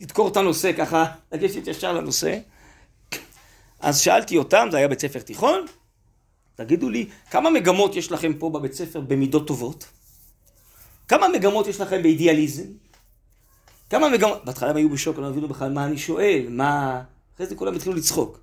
[0.00, 2.38] לדקור את הנושא ככה, לגשת ישר לנושא.
[3.80, 5.66] אז שאלתי אותם, זה היה בית ספר תיכון,
[6.54, 9.86] תגידו לי, כמה מגמות יש לכם פה בבית ספר במידות טובות?
[11.08, 12.66] כמה מגמות יש לכם באידיאליזם?
[13.90, 14.44] כמה מגמות...
[14.44, 17.02] בהתחלה הם היו בשוק, לא הבינו בכלל מה אני שואל, מה...
[17.34, 18.40] אחרי זה כולם התחילו לצחוק.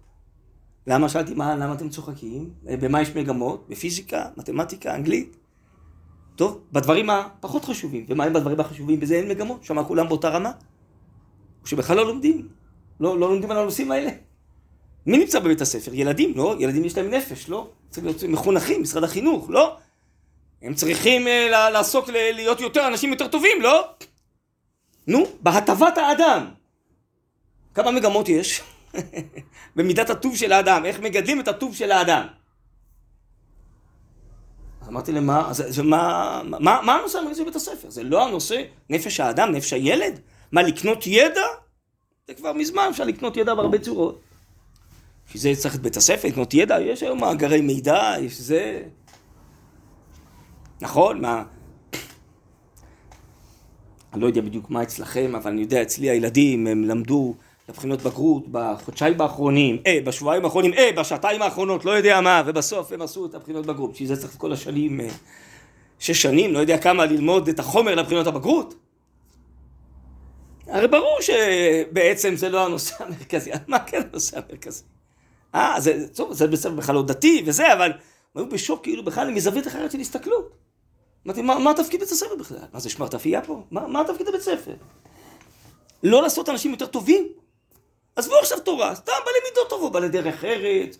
[0.87, 1.09] למה?
[1.09, 2.49] שאלתי, מה, למה אתם צוחקים?
[2.63, 3.65] במה יש מגמות?
[3.69, 5.37] בפיזיקה, מתמטיקה, אנגלית?
[6.35, 8.05] טוב, בדברים הפחות חשובים.
[8.09, 8.99] ומה הם בדברים החשובים?
[8.99, 9.63] בזה אין מגמות.
[9.63, 10.51] שם כולם באותה רמה.
[11.65, 12.47] שבכלל לא לומדים.
[12.99, 14.09] לא, לא לומדים על הנושאים האלה.
[15.05, 15.93] מי נמצא בבית הספר?
[15.93, 16.55] ילדים, לא?
[16.59, 17.69] ילדים יש להם נפש, לא?
[17.89, 19.77] צריכים להיות מחונכים, משרד החינוך, לא?
[20.61, 23.89] הם צריכים uh, לעסוק, להיות יותר אנשים יותר טובים, לא?
[25.07, 26.45] נו, בהטבת האדם.
[27.73, 28.61] כמה מגמות יש?
[29.75, 32.27] במידת הטוב של האדם, איך מגדלים את הטוב של האדם.
[34.81, 35.51] אז אמרתי להם, מה,
[35.83, 37.89] מה, מה, מה הנושא המרכזי בבית הספר?
[37.89, 40.19] זה לא הנושא נפש האדם, נפש הילד?
[40.51, 41.41] מה, לקנות ידע?
[42.27, 44.21] זה כבר מזמן, אפשר לקנות ידע בהרבה צורות.
[45.27, 48.83] בשביל זה צריך את בית הספר, לקנות ידע, יש היום מאגרי מידע, יש זה...
[50.81, 51.43] נכון, מה...
[54.13, 57.35] אני לא יודע בדיוק מה אצלכם, אבל אני יודע, אצלי הילדים, הם למדו
[57.69, 63.01] לבחינות בגרות בחודשיים האחרונים, אה, בשבועיים האחרונים, אה, בשעתיים האחרונות, לא יודע מה, ובסוף הם
[63.01, 63.91] עשו את הבחינות בגרות.
[63.91, 65.07] בשביל זה צריך את כל השנים, אה,
[65.99, 68.75] שש שנים, לא יודע כמה ללמוד את החומר לבחינות הבגרות.
[70.71, 74.83] הרי ברור שבעצם זה לא הנושא המרכזי, מה כן הנושא המרכזי?
[75.55, 77.91] אה, זה, טוב, זה בסדר בכלל לא דתי וזה, אבל הם
[78.35, 80.51] היו בשוק כאילו בכלל מזווית אחרת של הסתכלות.
[81.25, 82.57] אמרתי, מה, מה התפקיד בית הספר בכלל?
[82.73, 83.63] מה זה שמרטפייה פה?
[83.71, 84.73] מה, מה התפקיד בבית הספר?
[86.03, 87.27] לא לעשות אנשים יותר טובים?
[88.15, 90.97] עזבו עכשיו תורה, סתם בעלי מידות טובות, בעלי דרך ארץ,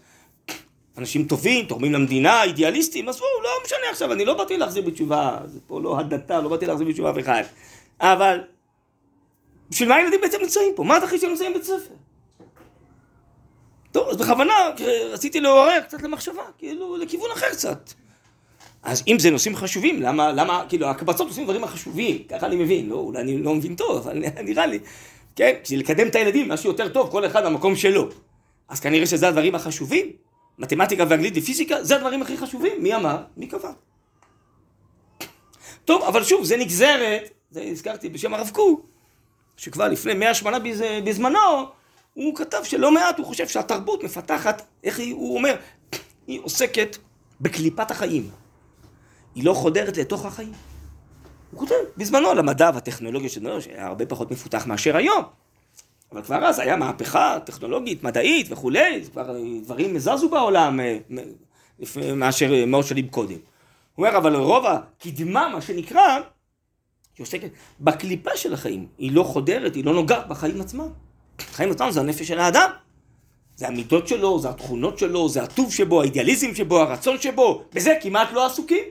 [0.97, 5.60] אנשים טובים, תורמים למדינה, אידיאליסטים, עזבו, לא משנה עכשיו, אני לא באתי להחזיר בתשובה, זה
[5.67, 7.43] פה לא הדתה, לא באתי להחזיר בתשובה אף אחד.
[8.01, 8.41] אבל,
[9.71, 10.84] בשביל מה הילדים בעצם נמצאים פה?
[10.84, 11.93] מה התכלית שהם נמצאים בבית ספר?
[13.91, 14.53] טוב, אז בכוונה
[15.12, 17.93] רציתי לעורר קצת למחשבה, כאילו, לכיוון אחר קצת.
[18.84, 22.89] אז אם זה נושאים חשובים, למה, למה, כאילו, הקבצות עושים דברים החשובים, ככה אני מבין,
[22.89, 24.79] לא, אולי אני לא מבין טוב, אבל נראה לי,
[25.36, 28.10] כן, בשביל לקדם את הילדים, משהו יותר טוב, כל אחד במקום שלו.
[28.69, 30.12] אז כנראה שזה הדברים החשובים,
[30.60, 33.17] מתמטיקה ואנגלית ופיזיקה, זה הדברים הכי חשובים, מי אמר?
[33.38, 33.71] מי קבע?
[35.86, 38.90] טוב, אבל שוב, זה נגזרת, זה הזכרתי בשם הרב קוק,
[39.62, 40.58] שכבר לפני מאה שמונה
[41.04, 41.39] בזמנו,
[42.13, 45.56] הוא כתב שלא מעט, הוא חושב שהתרבות מפתחת, איך היא, הוא אומר,
[46.28, 46.97] היא עוסקת
[47.41, 48.30] בקליפת החיים.
[49.36, 50.52] היא לא חודרת לתוך החיים.
[51.52, 55.24] הוא כותב, בזמנו על המדע והטכנולוגיה שלנו, שהיה הרבה פחות מפותח מאשר היום.
[56.12, 60.97] אבל כבר אז היה מהפכה טכנולוגית, מדעית וכולי, כבר דברים זזו בעולם אה,
[62.15, 63.38] מאשר מאות שנים קודם.
[63.95, 66.19] הוא אומר, אבל רוב הקדמה, מה שנקרא,
[67.17, 68.88] היא עוסקת בקליפה של החיים.
[68.97, 70.89] היא לא חודרת, היא לא נוגעת בחיים עצמם.
[71.39, 72.69] החיים עצמם זה הנפש של האדם.
[73.56, 78.32] זה המידות שלו, זה התכונות שלו, זה הטוב שבו, האידיאליזם שבו, הרצון שבו, בזה כמעט
[78.32, 78.84] לא עסוקים.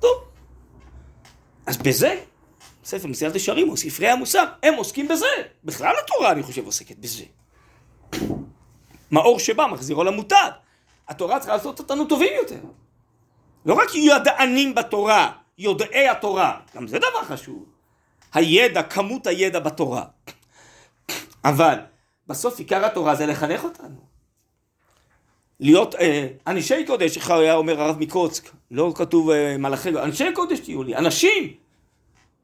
[0.00, 0.24] טוב.
[1.66, 2.20] אז בזה,
[2.84, 5.26] ספר מסיעת ישרים או ספרי המוסר, הם עוסקים בזה.
[5.64, 7.24] בכלל התורה, אני חושב, עוסקת בזה.
[9.10, 10.50] מאור שבא, מחזירו למותג.
[11.08, 12.60] התורה צריכה לעשות אותנו טובים יותר.
[13.66, 17.64] לא רק ידענים בתורה, יודעי התורה, גם זה דבר חשוב.
[18.34, 20.04] הידע, כמות הידע בתורה.
[21.44, 21.78] אבל
[22.26, 24.06] בסוף עיקר התורה זה לחנך אותנו.
[25.60, 30.60] להיות אה, אנשי קודש, איך היה אומר הרב מקוצק, לא כתוב אה, מלאכי, אנשי קודש
[30.60, 31.54] תהיו לי, אנשים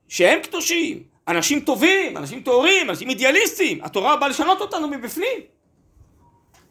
[0.09, 5.41] שהם קדושים, אנשים טובים, אנשים טהורים, אנשים אידיאליסטים, התורה באה לשנות אותנו מבפנים.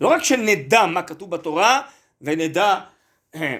[0.01, 1.82] לא רק שנדע מה כתוב בתורה
[2.21, 2.80] ונדע
[3.36, 3.58] אה,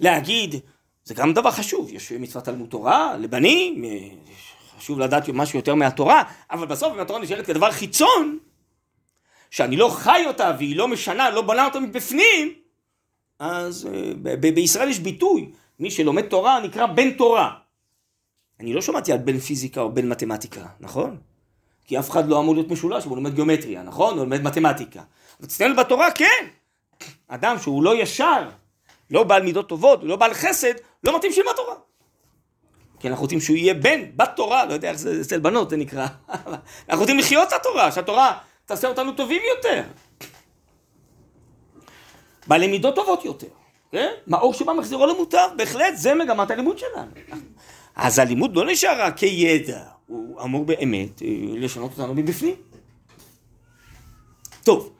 [0.00, 0.54] להגיד,
[1.04, 3.84] זה גם דבר חשוב, יש מצוות תלמוד תורה לבנים,
[4.78, 8.38] חשוב לדעת משהו יותר מהתורה, אבל בסוף אם התורה נשארת כדבר חיצון,
[9.50, 12.54] שאני לא חי אותה והיא לא משנה, לא בנה אותה מבפנים,
[13.38, 17.54] אז אה, בישראל יש ביטוי, מי שלומד תורה נקרא בן תורה.
[18.60, 21.16] אני לא שמעתי על בן פיזיקה או בן מתמטיקה, נכון?
[21.84, 24.14] כי אף אחד לא אמור להיות משולש, הוא לומד גיאומטריה, נכון?
[24.14, 25.02] הוא לומד מתמטיקה.
[25.44, 26.46] אצלנו בתורה כן.
[27.28, 28.48] אדם שהוא לא ישר,
[29.10, 31.74] לא בעל מידות טובות, לא בעל חסד, לא מתאים שילמד תורה.
[33.00, 35.76] כי אנחנו רוצים שהוא יהיה בן, בת תורה, לא יודע איך זה אצל בנות זה
[35.76, 36.06] נקרא.
[36.88, 39.82] אנחנו רוצים לחיות את התורה, שהתורה תעשה אותנו טובים יותר.
[42.46, 43.46] בעלי מידות טובות יותר.
[43.92, 44.10] כן?
[44.26, 47.10] מאור שבא מחזירו למותר, בהחלט זה מגמת הלימוד שלנו.
[47.96, 52.54] אז הלימוד לא נשאר רק כידע, הוא אמור באמת אה, לשנות אותנו מבפנים.
[54.64, 54.92] טוב,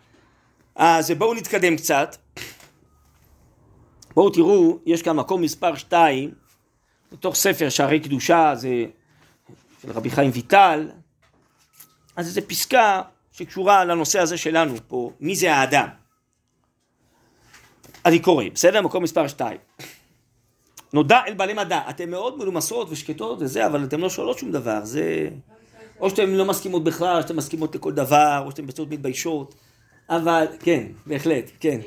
[0.75, 2.17] אז בואו נתקדם קצת.
[4.15, 6.31] בואו תראו, יש כאן מקום מספר 2,
[7.13, 8.85] בתוך ספר שערי קדושה, זה
[9.83, 10.91] של רבי חיים ויטל,
[12.17, 15.89] אז איזו פסקה שקשורה לנושא הזה שלנו פה, מי זה האדם.
[18.07, 18.83] אני קורא, בסדר?
[18.83, 19.59] מקום מספר 2.
[20.93, 24.85] נודע אל בעלי מדע, אתן מאוד מנומסות ושקטות וזה, אבל אתן לא שואלות שום דבר,
[24.85, 25.29] זה...
[26.01, 29.55] או שאתן לא מסכימות בכלל, או שאתן מסכימות לכל דבר, או שאתן פשוט מתביישות,
[30.09, 31.81] אבל, כן, בהחלט, כן.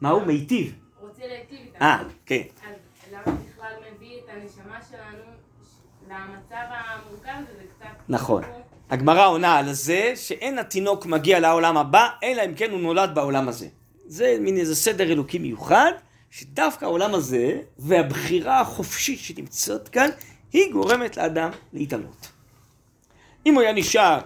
[0.00, 0.22] מה הוא?
[0.22, 0.74] מיטיב.
[1.00, 1.88] רוצה להיטיב איתנו.
[1.88, 2.42] אה, כן.
[2.64, 2.74] אז
[3.12, 5.24] למה בכלל מביא את הנשמה שלנו
[6.08, 7.58] למצב המורכב הזה?
[7.58, 7.86] זה קצת...
[8.08, 8.42] נכון.
[8.90, 13.48] הגמרא עונה על זה שאין התינוק מגיע לעולם הבא, אלא אם כן הוא נולד בעולם
[13.48, 13.68] הזה.
[14.06, 15.92] זה מין איזה סדר אלוקי מיוחד,
[16.30, 20.08] שדווקא העולם הזה והבחירה החופשית שנמצאת כאן,
[20.52, 22.28] היא גורמת לאדם להתעלות.
[23.46, 24.18] אם הוא היה נשאר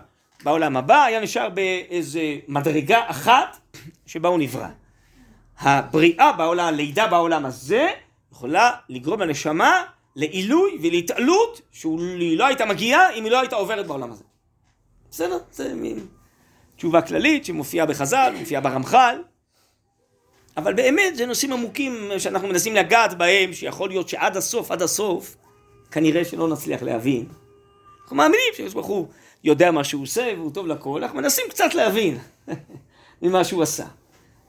[0.43, 3.59] בעולם הבא, היה נשאר באיזה מדרגה אחת
[4.07, 4.69] שבה הוא נברא.
[5.63, 7.89] הבריאה בעולם, הלידה בעולם הזה,
[8.33, 9.83] יכולה לגרום לנשמה
[10.17, 14.25] לעילוי ולהתעלות שהיא לא הייתה מגיעה אם היא לא הייתה עוברת בעולם הזה.
[15.11, 15.39] בסדר?
[15.53, 16.07] זה מין
[16.77, 19.23] תשובה כללית שמופיעה בחז"ל, מופיעה ברמח"ל,
[20.57, 25.37] אבל באמת זה נושאים עמוקים שאנחנו מנסים לגעת בהם, שיכול להיות שעד הסוף, עד הסוף,
[25.91, 27.27] כנראה שלא נצליח להבין.
[28.03, 29.09] אנחנו מאמינים שיש ברוך הוא
[29.45, 32.19] יודע מה שהוא עושה והוא טוב לכל, אנחנו מנסים קצת להבין
[33.23, 33.87] ממה שהוא עשה.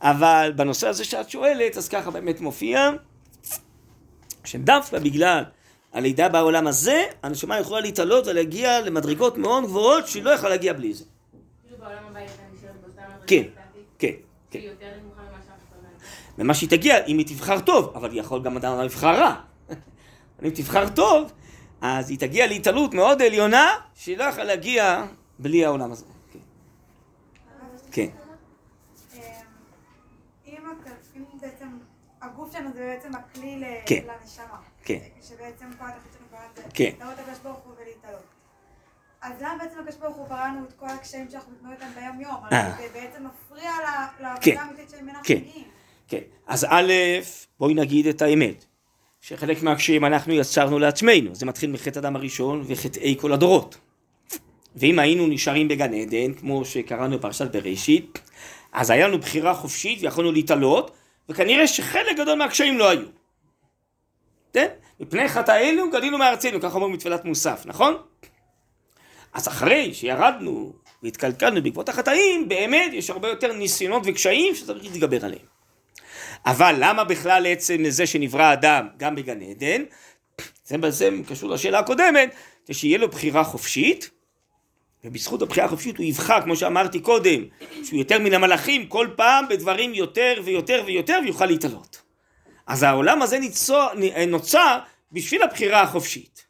[0.04, 2.90] אבל בנושא הזה שאת שואלת, אז ככה באמת מופיע,
[4.44, 5.44] שדווקא בגלל
[5.94, 10.94] הלידה בעולם הזה, הנשמה יכולה להתעלות ולהגיע למדרגות מאוד גבוהות שהיא לא יכולה להגיע בלי
[10.94, 11.06] זה.
[11.68, 11.84] כאילו
[13.28, 13.44] כן,
[14.00, 14.12] כן,
[14.52, 14.60] כן.
[16.38, 19.36] ומה שהיא תגיע, אם היא תבחר טוב, אבל יכול גם אדם לבחר רע.
[20.44, 21.32] אם תבחר טוב,
[21.82, 25.06] אז היא תגיע להתעלות מאוד עליונה, שהיא לא יכולה להגיע
[25.40, 26.06] בלי העולם הזה.
[26.32, 26.40] כן.
[27.92, 28.08] כן.
[28.12, 29.20] אמ,
[30.48, 31.03] אם הכ- אם
[31.42, 31.68] בעצם
[32.22, 34.04] הגוף שלנו זה בעצם הכלי כן.
[34.08, 34.58] לנשמה.
[34.86, 35.00] כן.
[35.22, 36.92] שבעצם כל התפקיד שלנו זה כן.
[37.00, 38.24] לראות את הקדוש ברוך הוא ולהתעלות.
[39.22, 42.36] אז למה בעצם הקדוש ברוך הוא בראנו את כל הקשיים שאנחנו מתמודדים איתם ביום יום?
[42.52, 42.72] אה.
[42.78, 43.86] זה בעצם מפריע ל-
[44.18, 44.24] כן.
[44.24, 45.36] לעבודה האמיתית שממנה אנחנו כן.
[45.38, 45.68] מגיעים.
[46.08, 46.20] כן.
[46.48, 46.92] אז א',
[47.60, 48.66] בואי נגיד את האמת.
[49.22, 51.36] שחלק מהקשיים אנחנו יצרנו לעצמנו.
[51.36, 53.78] זה מתחיל מחטא אדם הראשון וחטאי כל הדורות.
[54.76, 58.20] ואם היינו נשארים בגן עדן, כמו שקראנו בפרשת בראשית,
[58.74, 60.92] אז היה לנו בחירה חופשית ויכולנו להתעלות,
[61.30, 63.08] וכנראה שחלק גדול מהקשיים לא היו.
[64.54, 64.68] כן?
[65.00, 67.98] מפני חטאינו גלינו מארצנו, כך אומרים בתפילת מוסף, נכון?
[69.34, 75.46] אז אחרי שירדנו והתקלקלנו בעקבות החטאים, באמת יש הרבה יותר ניסיונות וקשיים שצריך להתגבר עליהם.
[76.46, 79.84] אבל למה בכלל עצם לזה שנברא אדם גם בגן עדן?
[80.66, 84.10] זה בעצם קשור לשאלה הקודמת, זה שיהיה לו בחירה חופשית,
[85.04, 87.44] ובזכות הבחירה החופשית הוא יבחר, כמו שאמרתי קודם,
[87.84, 92.02] שהוא יותר מן המלאכים כל פעם בדברים יותר ויותר ויותר ויוכל להתעלות.
[92.68, 93.90] אז העולם הזה ניצור,
[94.28, 94.80] נוצר
[95.12, 96.46] בשביל הבחירה החופשית.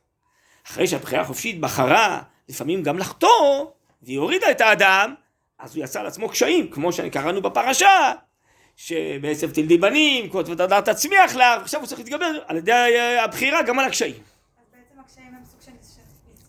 [0.68, 3.66] אחרי שהבחירה החופשית בחרה לפעמים גם לחטוא,
[4.02, 5.14] והיא הורידה את האדם,
[5.60, 8.12] אז הוא יצא על עצמו קשיים, כמו שקראנו בפרשה,
[8.76, 13.80] שבעצם תלדי בנים, כות ותדעת תצמיח לה, עכשיו הוא צריך להתגבר על ידי הבחירה גם
[13.80, 14.16] על הקשיים.
[14.16, 15.72] אז בעצם הקשיים הם סוג של.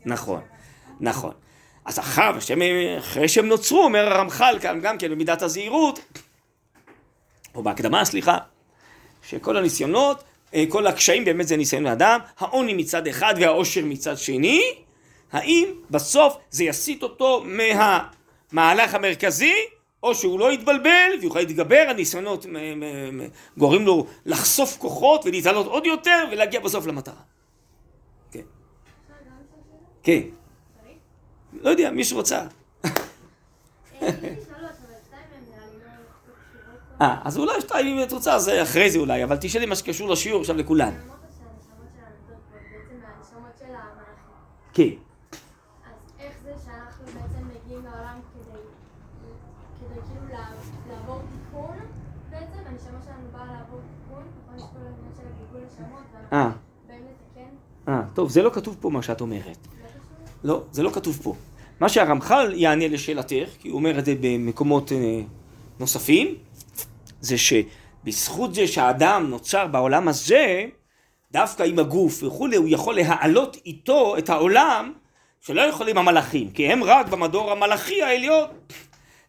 [0.04, 0.40] נכון,
[1.00, 1.43] נכון.
[1.84, 2.62] אז אחר, שהם,
[2.98, 6.00] אחרי שהם נוצרו, אומר הרמח"ל כאן גם כן במידת הזהירות,
[7.54, 8.38] או בהקדמה, סליחה,
[9.28, 14.62] שכל הניסיונות, אה, כל הקשיים באמת זה ניסיון לאדם, העוני מצד אחד והעושר מצד שני,
[15.32, 19.54] האם בסוף זה יסיט אותו מהמהלך המרכזי,
[20.02, 22.80] או שהוא לא יתבלבל ויוכל להתגבר, הניסיונות מ-
[23.18, 27.20] מ- גורמים לו לחשוף כוחות ולהתעלות עוד יותר ולהגיע בסוף למטרה.
[28.30, 28.40] כן.
[30.02, 30.20] כן.
[31.62, 32.42] לא יודע, מי שרוצה.
[37.00, 40.10] אה, אז אולי שתיים אם את רוצה, אז אחרי זה אולי, אבל תשאלי מה שקשור
[40.10, 40.94] לשיעור עכשיו לכולן.
[44.72, 44.90] כן.
[56.32, 56.50] אה.
[57.88, 59.58] אה, טוב, זה לא כתוב פה מה שאת אומרת.
[60.44, 61.34] לא זה לא כתוב פה.
[61.80, 65.20] מה שהרמח"ל יענה לשאלתך, כי הוא אומר את זה במקומות אה,
[65.80, 66.34] נוספים,
[67.20, 70.64] זה שבזכות זה שהאדם נוצר בעולם הזה,
[71.32, 74.92] דווקא עם הגוף וכולי, הוא יכול להעלות איתו את העולם
[75.40, 78.48] שלא יכולים המלאכים, כי הם רק במדור המלאכי העליון.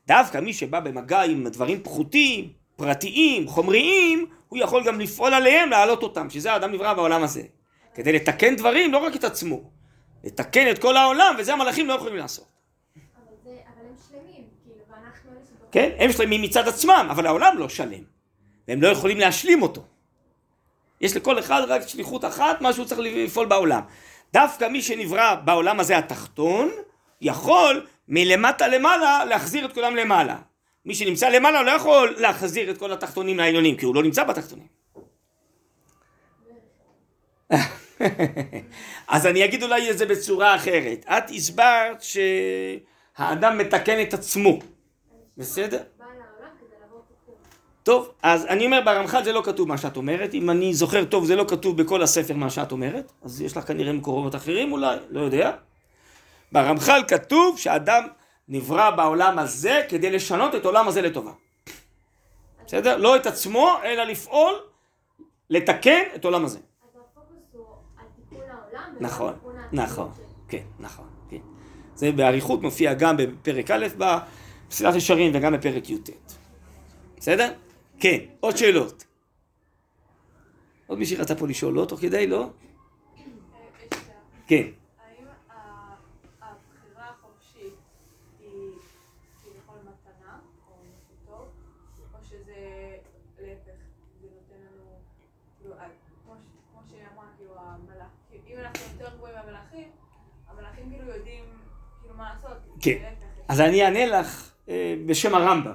[0.07, 6.03] דווקא מי שבא במגע עם דברים פחותים, פרטיים, חומריים, הוא יכול גם לפעול עליהם, להעלות
[6.03, 7.41] אותם, שזה האדם נברא בעולם הזה.
[7.93, 9.74] כדי לתקן דברים, לא רק את עצמו,
[10.25, 12.45] לתקן את כל העולם, וזה המלאכים לא יכולים לעשות.
[12.95, 15.31] אבל זה, אבל הם שלמים, כאילו, ואנחנו.
[15.71, 15.89] כן?
[15.99, 18.03] הם שלמים מצד עצמם, אבל העולם לא שלם.
[18.67, 19.83] והם לא יכולים להשלים אותו.
[21.01, 23.81] יש לכל אחד רק שליחות אחת, מה שהוא צריך לפעול בעולם.
[24.33, 26.71] דווקא מי שנברא בעולם הזה התחתון,
[27.21, 30.37] יכול מלמטה למעלה להחזיר את כולם למעלה.
[30.85, 34.67] מי שנמצא למעלה לא יכול להחזיר את כל התחתונים לעליונים, כי הוא לא נמצא בתחתונים.
[39.07, 41.05] אז אני אגיד אולי את זה בצורה אחרת.
[41.05, 44.59] את הסברת שהאדם מתקן את עצמו,
[45.37, 45.83] בסדר?
[47.83, 51.25] טוב, אז אני אומר ברמח"ל זה לא כתוב מה שאת אומרת, אם אני זוכר טוב
[51.25, 54.97] זה לא כתוב בכל הספר מה שאת אומרת, אז יש לך כנראה מקורות אחרים אולי,
[55.09, 55.51] לא יודע.
[56.51, 58.07] ברמח"ל כתוב שאדם
[58.47, 61.31] נברא בעולם הזה כדי לשנות את העולם הזה לטובה.
[62.65, 62.97] בסדר?
[62.97, 64.53] לא את עצמו, אלא לפעול,
[65.49, 66.59] לתקן את העולם הזה.
[66.59, 67.65] אז הפוקוס הוא
[67.97, 69.33] על תיקון העולם, ולא על נכון,
[69.71, 70.11] נכון.
[70.47, 71.37] כן, נכון, כן.
[71.95, 76.09] זה באריכות מופיע גם בפרק א' בפסילת ישרים וגם בפרק י"ט.
[77.17, 77.53] בסדר?
[77.99, 79.05] כן, עוד שאלות.
[80.87, 81.85] עוד מישהי רצה פה לשאול, לא?
[81.85, 82.49] תוך כדי, לא?
[84.47, 84.67] כן.
[84.99, 85.95] האם ה-
[86.41, 87.73] הבחירה החופשית
[88.39, 88.71] היא
[89.43, 90.39] כביכול מתנה
[90.69, 91.47] או משהו טוב,
[92.13, 92.55] או שזה
[93.39, 93.79] להפך,
[94.21, 94.83] זה נותן לנו,
[95.59, 95.87] כאילו, ה-
[96.25, 98.07] כמו ש- כמו שהיא אמרה, כאילו המלאך,
[98.43, 99.87] כאילו, אם אנחנו יותר גבוהים מהמלאכים,
[100.47, 101.43] המלאכים כאילו יודעים
[102.01, 102.97] כאילו מה לעשות, כן.
[103.47, 105.73] אז אני אענה לך אה, בשם הרמב"ם.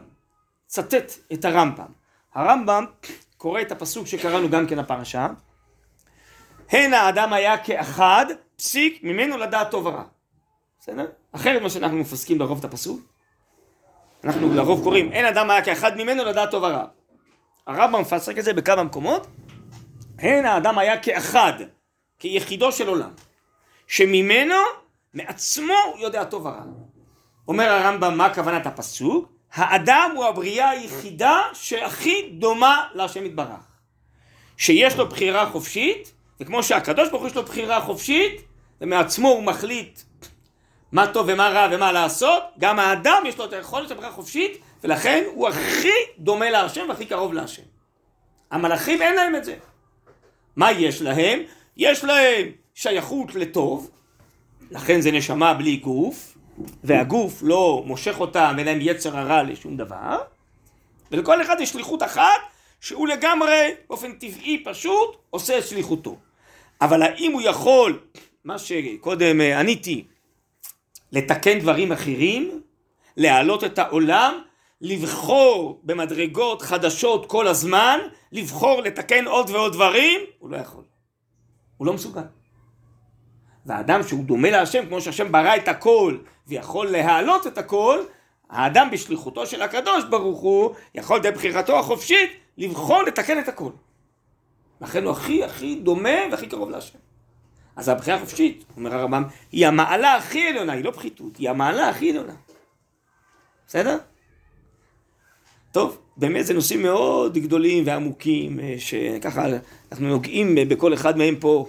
[0.67, 1.87] צטט את הרמב"ם.
[2.35, 2.85] הרמב"ם
[3.37, 5.29] קורא את הפסוק שקראנו גם כן הפרשה.
[6.71, 10.03] הן האדם היה כאחד, פסיק, ממנו לדעת טוב ורע.
[10.81, 11.07] בסדר?
[11.33, 13.01] אחרת מה שאנחנו מפסקים לרוב את הפסוק.
[14.25, 16.85] אנחנו לרוב קוראים, אין אדם היה כאחד ממנו לדעת טוב ורע.
[17.67, 19.27] הרמב"ם מפסק את זה בכמה מקומות.
[20.19, 21.53] הן האדם היה כאחד,
[22.19, 23.11] כיחידו של עולם.
[23.87, 24.57] שממנו,
[25.15, 26.63] מעצמו, הוא יודע טוב ורע.
[27.51, 29.33] אומר הרמב"ם מה כוונת הפסוק?
[29.53, 33.67] האדם הוא הבריאה היחידה שהכי דומה להשם יתברך.
[34.57, 38.43] שיש לו בחירה חופשית, וכמו שהקדוש ברוך הוא יש לו בחירה חופשית,
[38.81, 40.01] ומעצמו הוא מחליט
[40.93, 44.59] מה טוב ומה רע ומה לעשות, גם האדם יש לו את היכולת של בחירה חופשית,
[44.85, 45.89] ולכן הוא הכי
[46.19, 47.63] דומה להשם והכי קרוב להשם.
[48.51, 49.55] המלאכים אין להם את זה.
[50.57, 51.41] מה יש להם?
[51.77, 53.91] יש להם שייכות לטוב,
[54.71, 56.30] לכן זה נשמה בלי גוף,
[56.85, 60.19] והגוף לא מושך אותם, אין להם יצר הרע לשום דבר,
[61.13, 62.41] ולכל אחד יש שליחות אחת,
[62.81, 66.17] שהוא לגמרי, באופן טבעי פשוט, עושה את שליחותו.
[66.81, 67.99] אבל האם הוא יכול,
[68.45, 70.05] מה שקודם אה, עניתי,
[71.13, 72.63] לתקן דברים אחרים,
[73.17, 74.43] להעלות את העולם,
[74.81, 77.99] לבחור במדרגות חדשות כל הזמן,
[78.33, 80.85] לבחור לתקן עוד ועוד דברים, הוא לא יכול.
[81.77, 82.40] הוא לא מסוגל.
[83.67, 87.99] והאדם שהוא דומה להשם, כמו שהשם ברא את הכל ויכול להעלות את הכל,
[88.51, 93.71] האדם בשליחותו של הקדוש ברוך הוא, יכול דרך בחירתו החופשית לבחור לתקן את הכל.
[94.81, 96.99] לכן הוא הכי הכי דומה והכי קרוב להשם.
[97.77, 102.11] אז הבחירה החופשית, אומר הרמב"ם, היא המעלה הכי עליונה, היא לא פחיתות, היא המעלה הכי
[102.11, 102.33] עליונה.
[103.67, 103.99] בסדר?
[105.73, 109.47] טוב, באמת זה נושאים מאוד גדולים ועמוקים, אה, שככה
[109.93, 111.67] אנחנו נוגעים בכל אחד מהם פה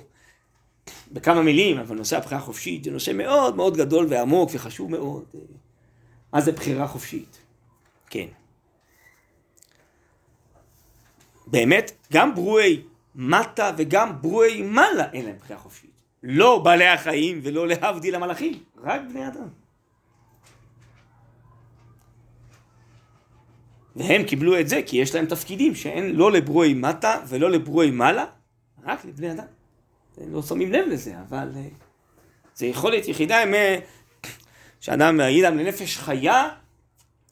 [1.11, 5.23] בכמה מילים, אבל נושא הבחירה החופשית זה נושא מאוד מאוד גדול ועמוק וחשוב מאוד.
[6.33, 7.37] מה זה בחירה חופשית?
[8.09, 8.27] כן.
[11.47, 12.81] באמת, גם ברואי
[13.15, 15.91] מטה וגם ברואי מעלה אין להם בחירה חופשית.
[16.23, 19.47] לא בעלי החיים ולא להבדיל המלאכים, רק בני אדם.
[23.95, 28.25] והם קיבלו את זה כי יש להם תפקידים שאין לא לברואי מטה ולא לברואי מעלה,
[28.83, 29.45] רק לבני אדם.
[30.17, 31.67] לא שמים לב לזה, אבל אה,
[32.55, 33.79] זה יכולת יחידה, הם, אה,
[34.79, 36.49] שאדם ידם לנפש חיה,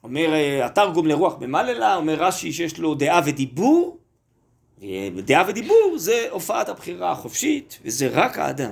[0.03, 3.97] אומר אה, התרגום לרוח במללה, אומר רש"י שיש לו דעה ודיבור,
[5.15, 8.71] ודעה ודיבור זה הופעת הבחירה החופשית, וזה רק האדם.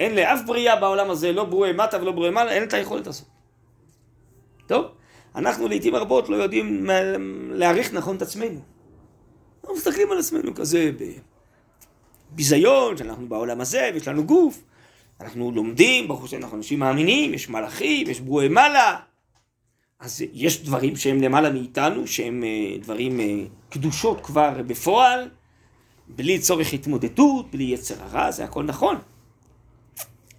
[0.00, 3.26] אין לאף בריאה בעולם הזה, לא ברואי מטה ולא ברואי מעלה, אין את היכולת הזאת.
[4.66, 4.86] טוב,
[5.34, 6.86] אנחנו לעיתים רבות לא יודעים
[7.50, 8.60] להעריך נכון את עצמנו.
[9.60, 10.90] אנחנו מסתכלים על עצמנו כזה
[12.32, 14.62] בביזיון, שאנחנו בעולם הזה ויש לנו גוף.
[15.20, 18.96] אנחנו לומדים, ברוך השם אנחנו אנשים מאמינים, יש מלאכים, יש ברואי מעלה.
[20.00, 25.28] אז יש דברים שהם למעלה מאיתנו, שהם אה, דברים אה, קדושות כבר בפועל,
[26.08, 28.96] בלי צורך התמודדות, בלי יצר הרע, זה הכל נכון.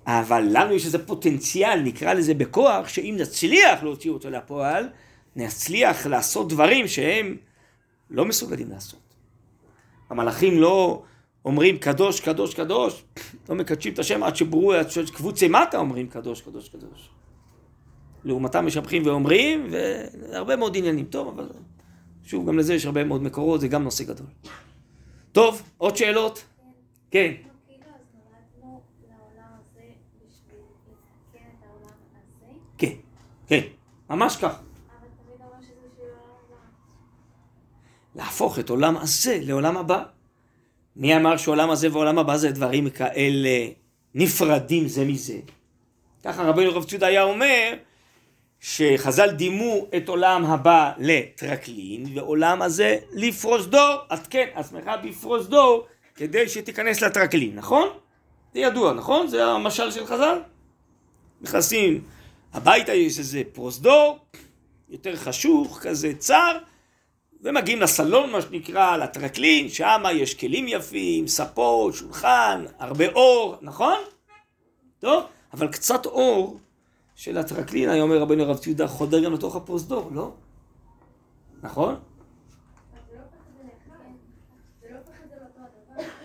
[0.06, 4.90] אבל לנו יש איזה פוטנציאל, נקרא לזה בכוח, שאם נצליח להוציא אותו לפועל,
[5.36, 7.38] נצליח לעשות דברים שהם
[8.10, 9.00] לא מסוגלים לעשות.
[10.10, 11.04] המלאכים לא
[11.46, 13.04] אומרים קדוש, קדוש, קדוש,
[13.50, 17.10] לא מקדשים את השם עד שברו, עד שקבוצי מטה אומרים קדוש, קדוש, קדוש.
[18.24, 21.06] לעומתם משבחים ואומרים, והרבה מאוד עניינים.
[21.06, 21.50] טוב, אבל
[22.24, 24.28] שוב, גם לזה יש הרבה מאוד מקורות, זה גם נושא גדול.
[25.32, 26.44] טוב, עוד שאלות?
[27.12, 27.34] כן.
[32.78, 32.96] כן, כן,
[33.48, 33.62] כן,
[34.10, 34.60] ממש כך.
[38.16, 40.04] להפוך את עולם הזה לעולם הבא.
[40.96, 43.68] מי אמר שעולם הזה ועולם הבא זה דברים כאלה
[44.16, 45.38] נפרדים זה מזה?
[46.24, 47.74] ככה רבינו רב צודה היה אומר
[48.60, 57.02] שחז"ל דימו את עולם הבא לטרקלין ועולם הזה לפרוזדור, אז כן, עצמך בפרוזדור כדי שתיכנס
[57.02, 57.88] לטרקלין, נכון?
[58.54, 59.28] זה ידוע, נכון?
[59.28, 60.40] זה המשל של חז"ל?
[61.42, 62.04] נכנסים
[62.54, 64.20] הביתה, יש איזה פרוזדור,
[64.90, 66.58] יותר חשוך, כזה צר,
[67.44, 73.98] ומגיעים לסלון, מה שנקרא, לטרקלין, שם יש כלים יפים, ספות, שולחן, הרבה אור, נכון?
[75.00, 75.24] טוב,
[75.54, 76.60] אבל קצת אור
[77.16, 80.32] של הטרקלין, היה אומר רבנו הרב ציודה, חודר גם לתוך הפרוזדור, לא?
[81.64, 81.96] נכון?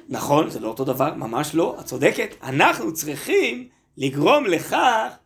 [0.09, 2.35] נכון, זה לא אותו דבר, ממש לא, את צודקת.
[2.43, 5.17] אנחנו צריכים לגרום לכך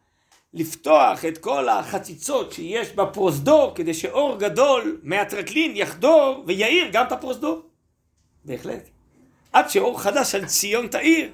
[0.55, 7.63] לפתוח את כל החציצות שיש בפרוזדור כדי שאור גדול מהטרקלין יחדור ויאיר גם את הפרוזדור.
[8.45, 8.89] בהחלט.
[9.53, 11.31] עד שאור חדש על ציון תאיר.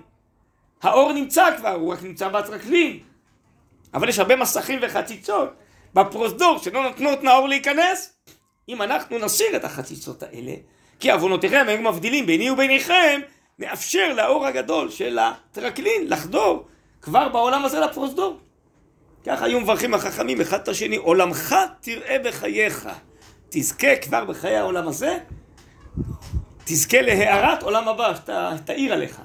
[0.83, 2.99] האור נמצא כבר, הוא רק נמצא בטרקלין.
[3.95, 5.49] אבל יש הרבה מסכים וחציצות
[5.95, 8.17] בפרוזדור שלא נתנו את נאור להיכנס.
[8.69, 10.55] אם אנחנו נסיר את החציצות האלה,
[11.01, 13.21] כי עוונותיכם היו מבדילים ביני וביניכם,
[13.59, 16.67] נאפשר לאור הגדול של הטרקלין לחדור
[17.03, 18.39] כבר בעולם הזה לפרוזדור.
[19.27, 22.89] ככה היו מברכים החכמים אחד את השני, עולמך תראה בחייך.
[23.49, 25.19] תזכה כבר בחיי העולם הזה,
[26.65, 29.21] תזכה להארת עולם הבא, שתאיר עליך.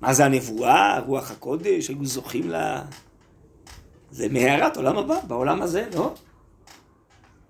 [0.00, 2.82] מה זה הנבואה, רוח הקודש, היו זוכים לה...
[4.10, 6.14] זה מהארת עולם הבא, בעולם הזה, לא?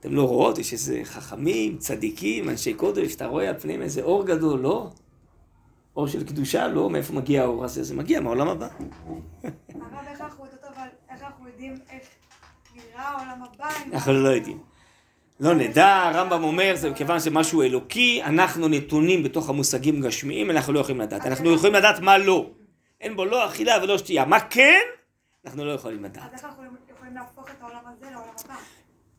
[0.00, 4.26] אתם לא רואות, יש איזה חכמים, צדיקים, אנשי קודש, אתה רואה על פניהם איזה אור
[4.26, 4.90] גדול, לא?
[5.96, 6.90] אור של קדושה, לא?
[6.90, 7.82] מאיפה מגיע האור הזה?
[7.82, 8.68] זה מגיע מהעולם הבא.
[9.44, 10.06] הרב,
[11.10, 12.02] איך אנחנו יודעים איך
[12.74, 13.68] נראה העולם הבא?
[13.92, 14.58] אנחנו לא יודעים.
[15.40, 20.80] לא נדע, הרמב"ם אומר, זה מכיוון שמשהו אלוקי, אנחנו נתונים בתוך המושגים גשמיים, אנחנו לא
[20.80, 21.26] יכולים לדעת.
[21.26, 22.50] אנחנו יכולים לדעת מה לא.
[23.00, 24.24] אין בו לא אכילה ולא שתייה.
[24.24, 24.80] מה כן?
[25.46, 26.22] אנחנו לא יכולים לדעת.
[26.24, 26.64] אז איך אנחנו
[26.94, 28.54] יכולים להפוך את העולם הזה לעולם הבא?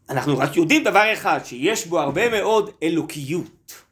[0.10, 3.84] אנחנו רק יודעים דבר אחד, שיש בו הרבה מאוד אלוקיות.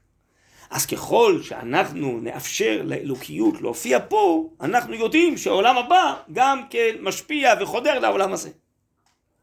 [0.69, 7.99] אז ככל שאנחנו נאפשר לאלוקיות להופיע פה, אנחנו יודעים שהעולם הבא גם כן משפיע וחודר
[7.99, 8.49] לעולם הזה.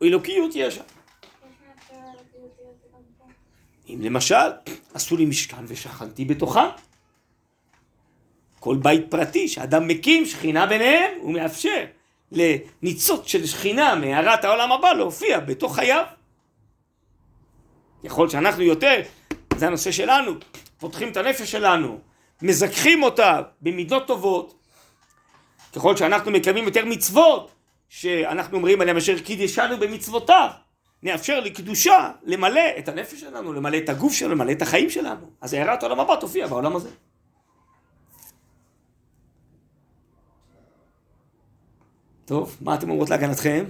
[0.03, 0.83] אלוקיות יש שם.
[3.89, 4.51] אם למשל,
[4.95, 6.71] עשו לי משכן ושכנתי בתוכה.
[8.61, 11.85] כל בית פרטי שאדם מקים שכינה ביניהם, הוא מאפשר
[12.33, 16.05] לניצוץ של שכינה מהארת העולם הבא להופיע בתוך חייו.
[18.05, 19.03] ככל שאנחנו יותר,
[19.59, 20.33] זה הנושא שלנו,
[20.79, 21.99] פותחים את הנפש שלנו,
[22.43, 24.55] מזכחים אותה במידות טובות,
[25.77, 27.51] ככל שאנחנו מקיימים יותר מצוות,
[27.89, 30.51] שאנחנו אומרים עליהם אשר קידשנו במצוותיו,
[31.03, 35.31] נאפשר לקדושה למלא את הנפש שלנו, למלא את הגוף שלנו, למלא את החיים שלנו.
[35.41, 36.91] אז הארת העולם הבא תופיע בעולם הזה.
[42.25, 43.65] טוב, מה אתם אומרות להגנתכם?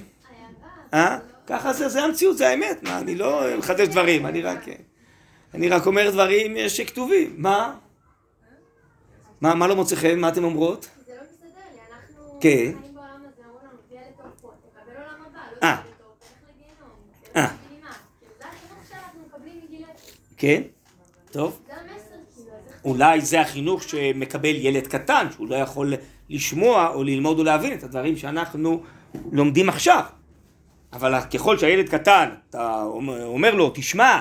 [0.94, 1.18] אה?
[1.46, 2.82] ככה זה, זה המציאות, זה האמת.
[2.82, 4.64] מה, אני לא מחדש דברים, אני רק...
[5.56, 7.34] אני רק אומר דברים שכתובים.
[7.38, 7.74] מה?
[9.40, 10.18] מה, מה לא מוצא חן?
[10.18, 10.88] מה אתם אומרות?
[11.06, 12.48] זה לא מסתדר לי, אנחנו כן.
[12.48, 15.76] חיים בעולם הזה, אמרו לנו, תהיה לטוב פה, תקבל עולם הבא, לא אה.
[15.76, 16.90] תהיה לטוב, תלך לגיהנום,
[17.36, 17.42] אה.
[17.42, 17.94] לגיהנום.
[19.42, 20.12] כאילו, מגיל אפס.
[20.36, 20.62] כן?
[21.30, 21.60] טוב.
[21.66, 21.76] כאילו.
[22.84, 25.94] אולי זה החינוך שמקבל ילד קטן, שהוא לא יכול
[26.30, 28.82] לשמוע או ללמוד או להבין את הדברים שאנחנו
[29.32, 30.02] לומדים עכשיו.
[30.92, 32.82] אבל ככל שהילד קטן, אתה
[33.24, 34.20] אומר לו, תשמע,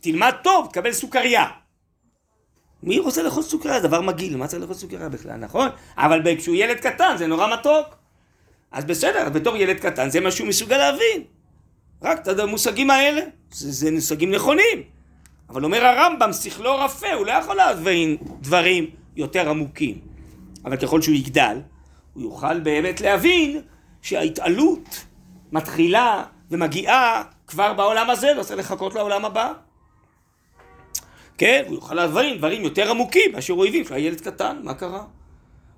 [0.00, 1.46] תלמד טוב, תקבל סוכריה.
[2.82, 3.80] מי רוצה לאכול סוכריה?
[3.80, 5.68] דבר מגעיל, מה צריך לאכול סוכריה בכלל, נכון?
[5.96, 7.86] אבל כשהוא ילד קטן זה נורא מתוק.
[8.72, 11.22] אז בסדר, בתור ילד קטן זה מה שהוא מסוגל להבין.
[12.02, 14.82] רק את המושגים האלה, זה, זה מושגים נכונים.
[15.50, 20.00] אבל אומר הרמב"ם, שכלו רפה, הוא לא יכול להבין דברים יותר עמוקים.
[20.64, 21.60] אבל ככל שהוא יגדל,
[22.14, 23.60] הוא יוכל באמת להבין
[24.02, 25.04] שההתעלות
[25.52, 29.52] מתחילה ומגיעה כבר בעולם הזה, לא צריך לחכות לעולם הבא.
[31.38, 35.04] כן, הוא יוכל להבין דברים יותר עמוקים מאשר הבין כשהיה ילד קטן, מה קרה?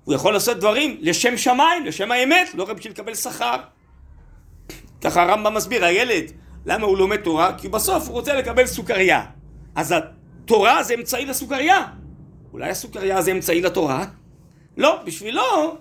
[0.03, 3.55] הוא יכול לעשות דברים לשם שמיים, לשם האמת, לא רק בשביל לקבל שכר.
[5.01, 6.31] ככה הרמב"ם מסביר, הילד,
[6.65, 7.57] למה הוא לומד תורה?
[7.57, 9.25] כי בסוף הוא רוצה לקבל סוכריה.
[9.75, 11.85] אז התורה זה אמצעי לסוכריה.
[12.53, 14.05] אולי הסוכריה זה אמצעי לתורה?
[14.77, 15.77] לא, בשבילו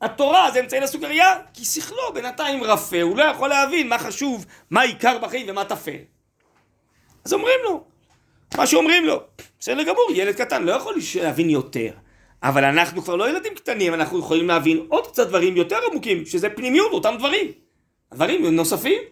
[0.00, 4.80] התורה זה אמצעי לסוכריה, כי שכלו בינתיים רפה, הוא לא יכול להבין מה חשוב, מה
[4.82, 5.98] עיקר בחיים ומה טפל.
[7.24, 7.84] אז אומרים לו,
[8.54, 9.20] מה שאומרים לו,
[9.60, 11.90] בסדר גמור, ילד קטן לא יכול להבין יותר.
[12.42, 16.50] אבל אנחנו כבר לא ילדים קטנים, אנחנו יכולים להבין עוד קצת דברים יותר עמוקים, שזה
[16.50, 17.52] פנימיות אותם דברים.
[18.14, 19.02] דברים נוספים.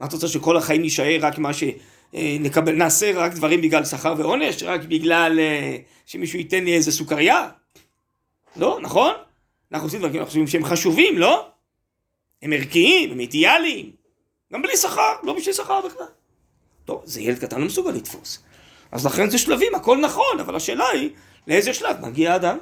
[0.00, 4.62] מה את רוצה שכל החיים נישאר רק מה שנקבל, נעשה רק דברים בגלל שכר ועונש?
[4.62, 5.76] רק בגלל אה,
[6.06, 7.48] שמישהו ייתן לי איזה סוכריה?
[8.56, 9.12] לא, נכון?
[9.72, 11.48] אנחנו עושים דברים, אנחנו חושבים שהם חשובים, לא?
[12.42, 13.90] הם ערכיים, הם אידיאליים.
[14.52, 16.06] גם בלי שכר, לא בשביל שכר בכלל.
[16.84, 18.42] טוב, זה ילד קטן לא מסוגל לתפוס.
[18.92, 21.10] אז לכן זה שלבים, הכל נכון, אבל השאלה היא,
[21.46, 22.58] לאיזה שלב מגיע האדם?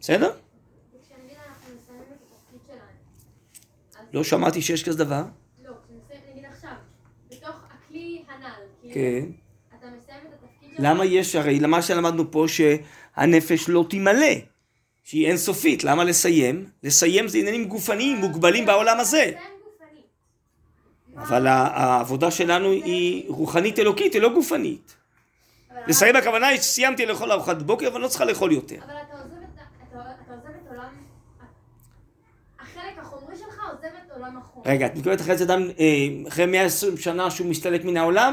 [0.00, 0.32] בסדר?
[4.12, 5.22] לא שמעתי שיש כזה דבר.
[5.64, 6.70] לא, כשנסיים, נגיד עכשיו,
[7.30, 8.50] בתוך הכלי הנ"ל,
[8.80, 9.26] כאילו, כן.
[9.78, 10.80] אתה מסיים את התפקיד שלך.
[10.80, 14.34] למה יש, הרי למה שלמדנו פה שהנפש לא תמלא,
[15.04, 16.66] שהיא אינסופית, למה לסיים?
[16.82, 19.32] לסיים זה עניינים גופניים מוגבלים בעולם הזה.
[21.22, 24.94] אבל העבודה שלנו היא רוחנית אלוקית, היא לא גופנית.
[25.72, 28.76] אבל- לסיים הכוונה היא שסיימתי לאכול ארוחת בוקר ואני לא צריכה לאכול יותר.
[28.76, 29.16] אבל אתה
[30.32, 30.88] עוזב את עולם...
[32.60, 34.64] החלק החומרי שלך עוזב את עולם החומר.
[34.70, 38.32] רגע, את מתכוונת אחרי זה אדם, אה, אחרי 120 שנה שהוא מסתלק מן העולם?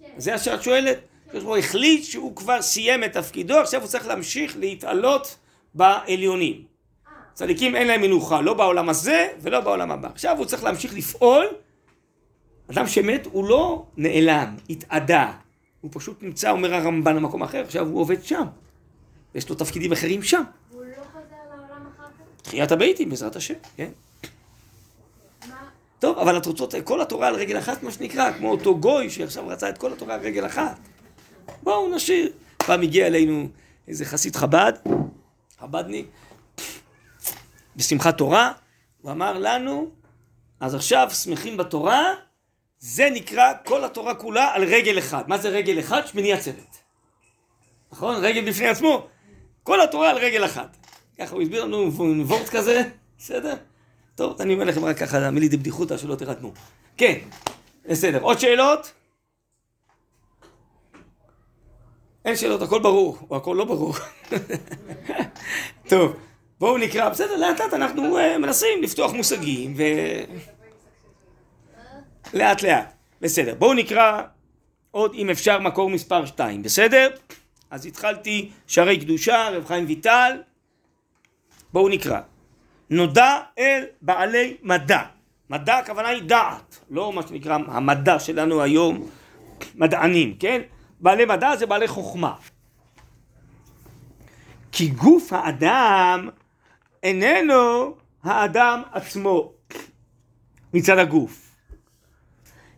[0.00, 0.06] כן.
[0.16, 0.98] זה מה שאת שואלת?
[1.26, 5.36] הקדוש ברוך הוא החליט שהוא כבר סיים את תפקידו, עכשיו הוא צריך להמשיך להתעלות
[5.74, 6.52] בעליונים.
[6.54, 10.08] אה, צדיקים אין להם מנוחה, לא בעולם הזה ולא בעולם הבא.
[10.08, 11.46] עכשיו הוא צריך להמשיך לפעול.
[12.70, 15.32] אדם שמת הוא לא נעלם, התאדה.
[15.80, 18.46] הוא פשוט נמצא, אומר הרמב"ן, במקום אחר, עכשיו הוא עובד שם.
[19.34, 20.42] יש לו תפקידים אחרים שם.
[20.70, 22.42] והוא לא חוזר לעולם אחר כך?
[22.42, 23.90] תחיית הביתים, בעזרת השם, כן.
[25.98, 29.48] טוב, אבל את רוצות כל התורה על רגל אחת, מה שנקרא, כמו אותו גוי שעכשיו
[29.48, 30.78] רצה את כל התורה על רגל אחת.
[31.62, 32.32] בואו נשאיר.
[32.56, 33.48] פעם הגיע אלינו
[33.88, 34.72] איזה חסיד חב"ד,
[35.60, 36.06] חב"דניק,
[37.76, 38.52] בשמחת תורה,
[39.02, 39.90] הוא אמר לנו,
[40.60, 42.04] אז עכשיו שמחים בתורה,
[42.88, 45.28] זה נקרא כל התורה כולה על רגל אחד.
[45.28, 46.06] מה זה רגל אחד?
[46.06, 46.76] שמיני עצרת.
[47.92, 48.16] נכון?
[48.24, 49.06] רגל בפני עצמו.
[49.62, 50.76] כל התורה על רגל אחת.
[51.18, 51.92] ככה הוא הסביר לנו
[52.26, 52.82] וורט כזה,
[53.18, 53.54] בסדר?
[54.14, 56.52] טוב, אני אומר לכם רק ככה, מילי דבדיחותא שלא תירתמו.
[56.96, 57.18] כן,
[57.88, 58.22] בסדר.
[58.22, 58.92] עוד שאלות?
[62.24, 63.94] אין שאלות, הכל ברור, או הכל לא ברור.
[65.90, 66.16] טוב,
[66.60, 69.82] בואו נקרא, בסדר, לאט לאט אנחנו אה, מנסים לפתוח מושגים, ו...
[72.34, 72.92] לאט לאט.
[73.20, 74.22] בסדר, בואו נקרא
[74.90, 77.08] עוד, אם אפשר, מקור מספר 2, בסדר?
[77.70, 80.42] אז התחלתי שערי קדושה, רב חיים ויטל.
[81.72, 82.20] בואו נקרא.
[82.90, 85.02] נודע אל בעלי מדע.
[85.50, 89.08] מדע הכוונה היא דעת, לא מה שנקרא המדע שלנו היום,
[89.74, 90.60] מדענים, כן?
[91.00, 92.34] בעלי מדע זה בעלי חוכמה.
[94.72, 96.28] כי גוף האדם
[97.02, 99.52] איננו האדם עצמו
[100.74, 101.45] מצד הגוף.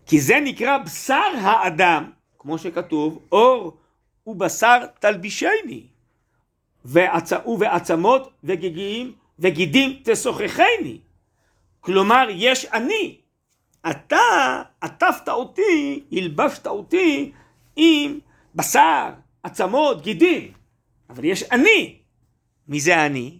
[0.08, 3.76] כי זה נקרא בשר האדם, כמו שכתוב, אור
[4.26, 5.82] ובשר תלבישני,
[6.84, 7.32] ועצ...
[7.46, 10.98] ובעצמות וגיגים וגידים תשוחחני.
[11.80, 13.16] כלומר, יש אני.
[13.90, 17.32] אתה עטפת אותי, הלבשת אותי
[17.76, 18.18] עם
[18.54, 19.10] בשר,
[19.42, 20.52] עצמות, גידים.
[21.10, 21.96] אבל יש אני.
[22.68, 23.38] מי זה אני?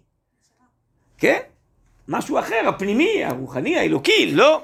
[1.19, 1.41] כן?
[2.09, 4.63] משהו אחר, הפנימי, הרוחני, האלוקי, לא.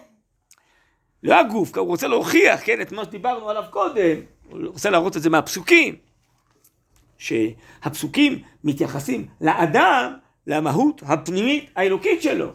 [1.24, 4.16] לא הגוף, הוא רוצה להוכיח, כן, את מה שדיברנו עליו קודם.
[4.50, 5.96] הוא רוצה להראות את זה מהפסוקים.
[7.18, 10.14] שהפסוקים מתייחסים לאדם,
[10.46, 12.52] למהות הפנימית האלוקית שלו.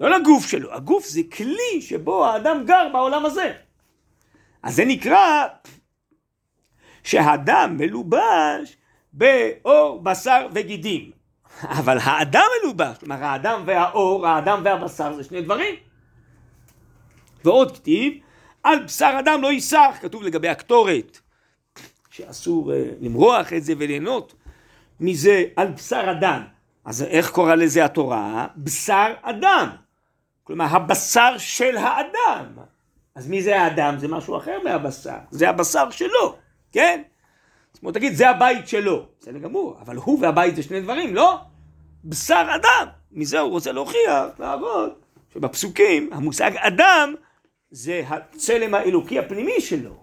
[0.00, 0.72] לא לגוף שלו.
[0.74, 3.52] הגוף זה כלי שבו האדם גר בעולם הזה.
[4.62, 5.46] אז זה נקרא
[7.02, 8.76] שהאדם מלובש
[9.12, 11.10] באור, בשר וגידים.
[11.62, 15.89] אבל האדם מלובש, כלומר האדם והאור, האדם והבשר זה שני דברים.
[17.44, 18.12] ועוד כתיב,
[18.62, 21.18] על בשר אדם לא ייסח, כתוב לגבי הקטורת,
[22.10, 24.34] שאסור uh, למרוח את זה וליהנות
[25.00, 26.42] מזה על בשר אדם.
[26.84, 28.46] אז איך קורא לזה התורה?
[28.56, 29.68] בשר אדם.
[30.44, 32.46] כלומר, הבשר של האדם.
[33.14, 33.98] אז מי זה האדם?
[33.98, 35.18] זה משהו אחר מהבשר.
[35.30, 36.36] זה הבשר שלו,
[36.72, 37.02] כן?
[37.72, 39.06] זאת אומרת, תגיד, זה הבית שלו.
[39.20, 41.40] בסדר גמור, אבל הוא והבית זה שני דברים, לא?
[42.04, 42.86] בשר אדם.
[43.12, 45.00] מזה הוא רוצה להוכיח, להראות,
[45.34, 47.14] שבפסוקים המושג אדם
[47.70, 49.96] זה הצלם האלוקי הפנימי שלו.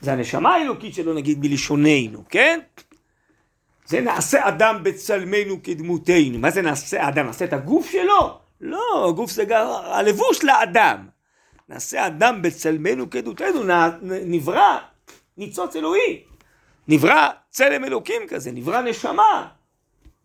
[0.00, 2.60] זה הנשמה האלוקית שלו, נגיד, בלשוננו, כן?
[3.86, 6.38] זה נעשה אדם בצלמנו כדמותנו.
[6.38, 7.26] מה זה נעשה אדם?
[7.26, 8.38] נעשה את הגוף שלו?
[8.60, 11.06] לא, הגוף זה גם הלבוש לאדם.
[11.68, 13.60] נעשה אדם בצלמנו כדמותנו,
[14.02, 14.78] נברא
[15.36, 16.22] ניצוץ אלוהי.
[16.88, 19.48] נברא צלם אלוקים כזה, נברא נשמה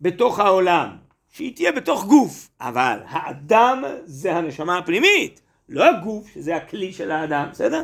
[0.00, 0.88] בתוך העולם,
[1.32, 2.48] שהיא תהיה בתוך גוף.
[2.60, 7.82] אבל האדם זה הנשמה הפנימית, לא הגוף, שזה הכלי של האדם, בסדר?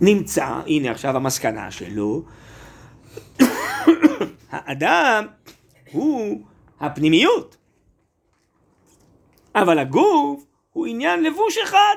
[0.00, 2.22] נמצא, הנה עכשיו המסקנה שלו,
[4.50, 5.26] האדם
[5.92, 6.40] הוא
[6.80, 7.56] הפנימיות.
[9.54, 11.94] אבל הגוף הוא עניין לבוש אחד.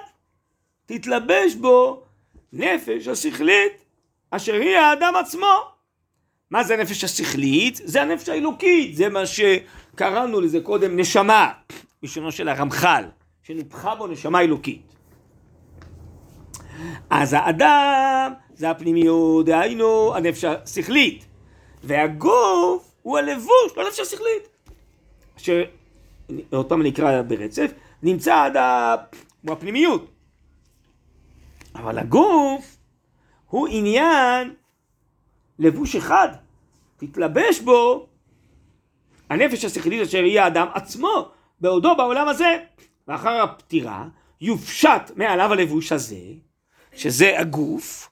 [0.86, 2.04] תתלבש בו
[2.54, 3.74] נפש השכלית,
[4.32, 5.76] אשר היא האדם עצמו.
[6.52, 7.82] מה זה הנפש השכלית?
[7.84, 11.52] זה הנפש האלוקית, זה מה שקראנו לזה קודם נשמה,
[12.02, 13.04] בלשונו של הרמח"ל,
[13.48, 14.96] שנופחה בו נשמה אלוקית.
[17.10, 21.26] אז האדם זה הפנימיות, דהיינו הנפש השכלית,
[21.84, 24.48] והגוף הוא הלבוש, לא הנפש השכלית.
[25.38, 25.64] אשר,
[26.52, 27.72] עוד פעם אני אקרא ברצף,
[28.04, 28.96] נמצא עד ה...
[29.42, 30.12] הוא הפנימיות.
[31.76, 32.78] אבל הגוף
[33.50, 34.54] הוא עניין
[35.60, 36.28] לבוש אחד,
[36.98, 38.08] תתלבש בו
[39.30, 41.30] הנפש השכלית אשר יהיה האדם עצמו
[41.62, 42.58] בעודו בעולם הזה.
[43.08, 44.06] ואחר הפטירה
[44.42, 46.16] יופשט מעליו הלבוש הזה,
[46.96, 48.10] שזה הגוף,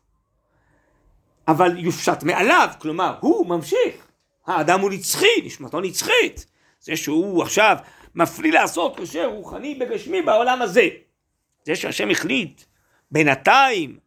[1.48, 4.08] אבל יופשט מעליו, כלומר הוא ממשיך,
[4.46, 6.46] האדם הוא נצחי, נשמתו נצחית,
[6.80, 7.78] זה שהוא עכשיו
[8.16, 10.88] מפליא לעשות קשר רוחני בגשמי בעולם הזה.
[11.64, 12.62] זה שהשם החליט
[13.12, 13.98] בינתיים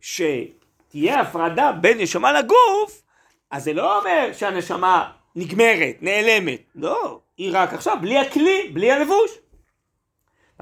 [0.00, 3.02] שתהיה הפרדה בין נשמה לגוף,
[3.50, 9.30] אז זה לא אומר שהנשמה נגמרת, נעלמת, לא, היא רק עכשיו בלי הכלי, בלי הלבוש.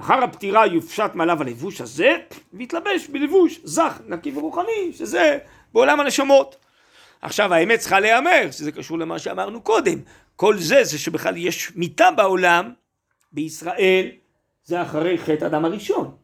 [0.01, 2.16] אחר הפטירה יופשט מעליו הלבוש הזה,
[2.53, 5.38] ויתלבש בלבוש זך, נקי ורוחני, שזה
[5.72, 6.57] בעולם הנשמות.
[7.22, 9.99] עכשיו האמת צריכה להיאמר, שזה קשור למה שאמרנו קודם,
[10.36, 12.72] כל זה זה שבכלל יש מיטה בעולם,
[13.32, 14.07] בישראל,
[14.64, 16.16] זה אחרי חטא אדם הראשון.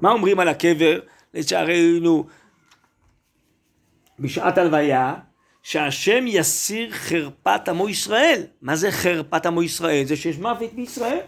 [0.00, 1.00] מה אומרים על הקבר?
[1.34, 2.26] לצערנו,
[4.18, 5.14] בשעת הלוויה,
[5.62, 8.42] שהשם יסיר חרפת עמו ישראל.
[8.62, 10.04] מה זה חרפת עמו ישראל?
[10.04, 11.18] זה שיש מוות בישראל.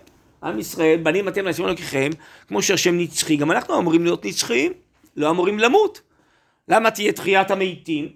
[0.43, 2.11] עם ישראל, בנים אתם להשם אלוקיכם,
[2.49, 4.72] כמו שהשם נצחי, גם אנחנו אמורים להיות נצחיים,
[5.16, 6.01] לא אמורים למות.
[6.68, 8.09] למה תהיה תחיית המתים?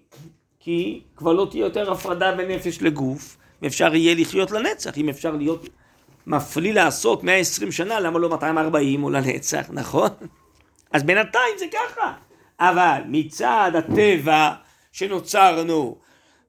[0.60, 5.30] כי כבר לא תהיה יותר הפרדה בין נפש לגוף, ואפשר יהיה לחיות לנצח, אם אפשר
[5.30, 5.68] להיות
[6.26, 10.08] מפליא לעשות 120 שנה, למה לא 240 או לנצח, נכון?
[10.92, 12.12] אז בינתיים זה ככה.
[12.60, 14.50] אבל מצד הטבע
[14.92, 15.98] שנוצרנו,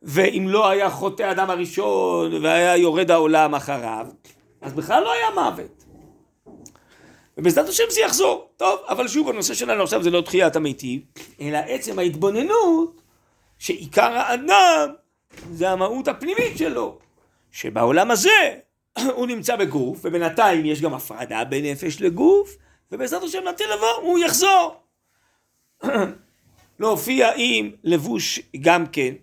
[0.04, 4.08] ואם לא היה חוטא אדם הראשון והיה יורד העולם אחריו,
[4.66, 5.84] אז בכלל לא היה מוות.
[7.38, 8.50] ובעזרת השם זה יחזור.
[8.58, 11.02] טוב, אבל שוב, הנושא שלנו עכשיו זה לא תחיית המתים,
[11.42, 13.02] אלא עצם ההתבוננות
[13.60, 14.94] שעיקר האדם
[15.52, 16.98] זה המהות הפנימית שלו,
[17.52, 18.60] שבעולם הזה
[19.16, 22.56] הוא נמצא בגוף, ובינתיים יש גם הפרדה בין נפש לגוף,
[22.92, 24.76] ובעזרת השם לעתיד לבוא הוא יחזור.
[26.80, 29.14] להופיע עם לבוש גם כן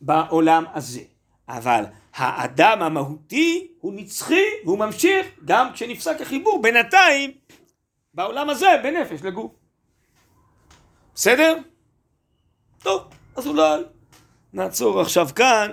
[0.00, 1.00] בעולם הזה.
[1.48, 1.84] אבל
[2.20, 7.30] האדם המהותי הוא נצחי והוא ממשיך גם כשנפסק החיבור בינתיים
[8.14, 9.52] בעולם הזה בין נפש לגוף.
[11.14, 11.56] בסדר?
[12.82, 13.02] טוב,
[13.36, 13.82] אז אולי
[14.52, 15.72] נעצור עכשיו כאן.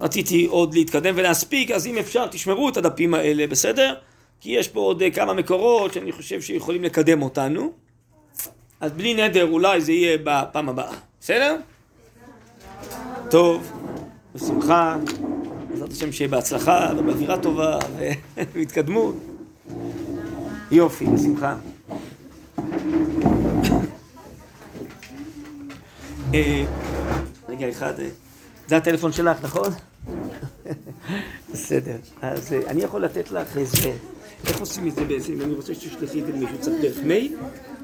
[0.00, 3.94] רציתי עוד להתקדם ולהספיק, אז אם אפשר תשמרו את הדפים האלה, בסדר?
[4.40, 7.72] כי יש פה עוד כמה מקורות שאני חושב שיכולים לקדם אותנו.
[8.80, 11.56] אז בלי נדר אולי זה יהיה בפעם הבאה, בסדר?
[13.30, 13.72] טוב,
[14.38, 14.96] בשמחה,
[15.70, 17.78] בעזרת השם שיהיה בהצלחה ובאווירה טובה
[18.54, 19.16] והתקדמות.
[20.70, 21.56] יופי, בשמחה.
[26.34, 26.64] אה,
[27.48, 28.08] רגע אחד, אה,
[28.66, 29.72] זה הטלפון שלך, נכון?
[31.52, 33.92] בסדר, אז אה, אני יכול לתת לך איזה,
[34.46, 37.36] איך עושים את זה בעצם, אני רוצה שתשלחי את זה למישהו, צריך דרך מייל?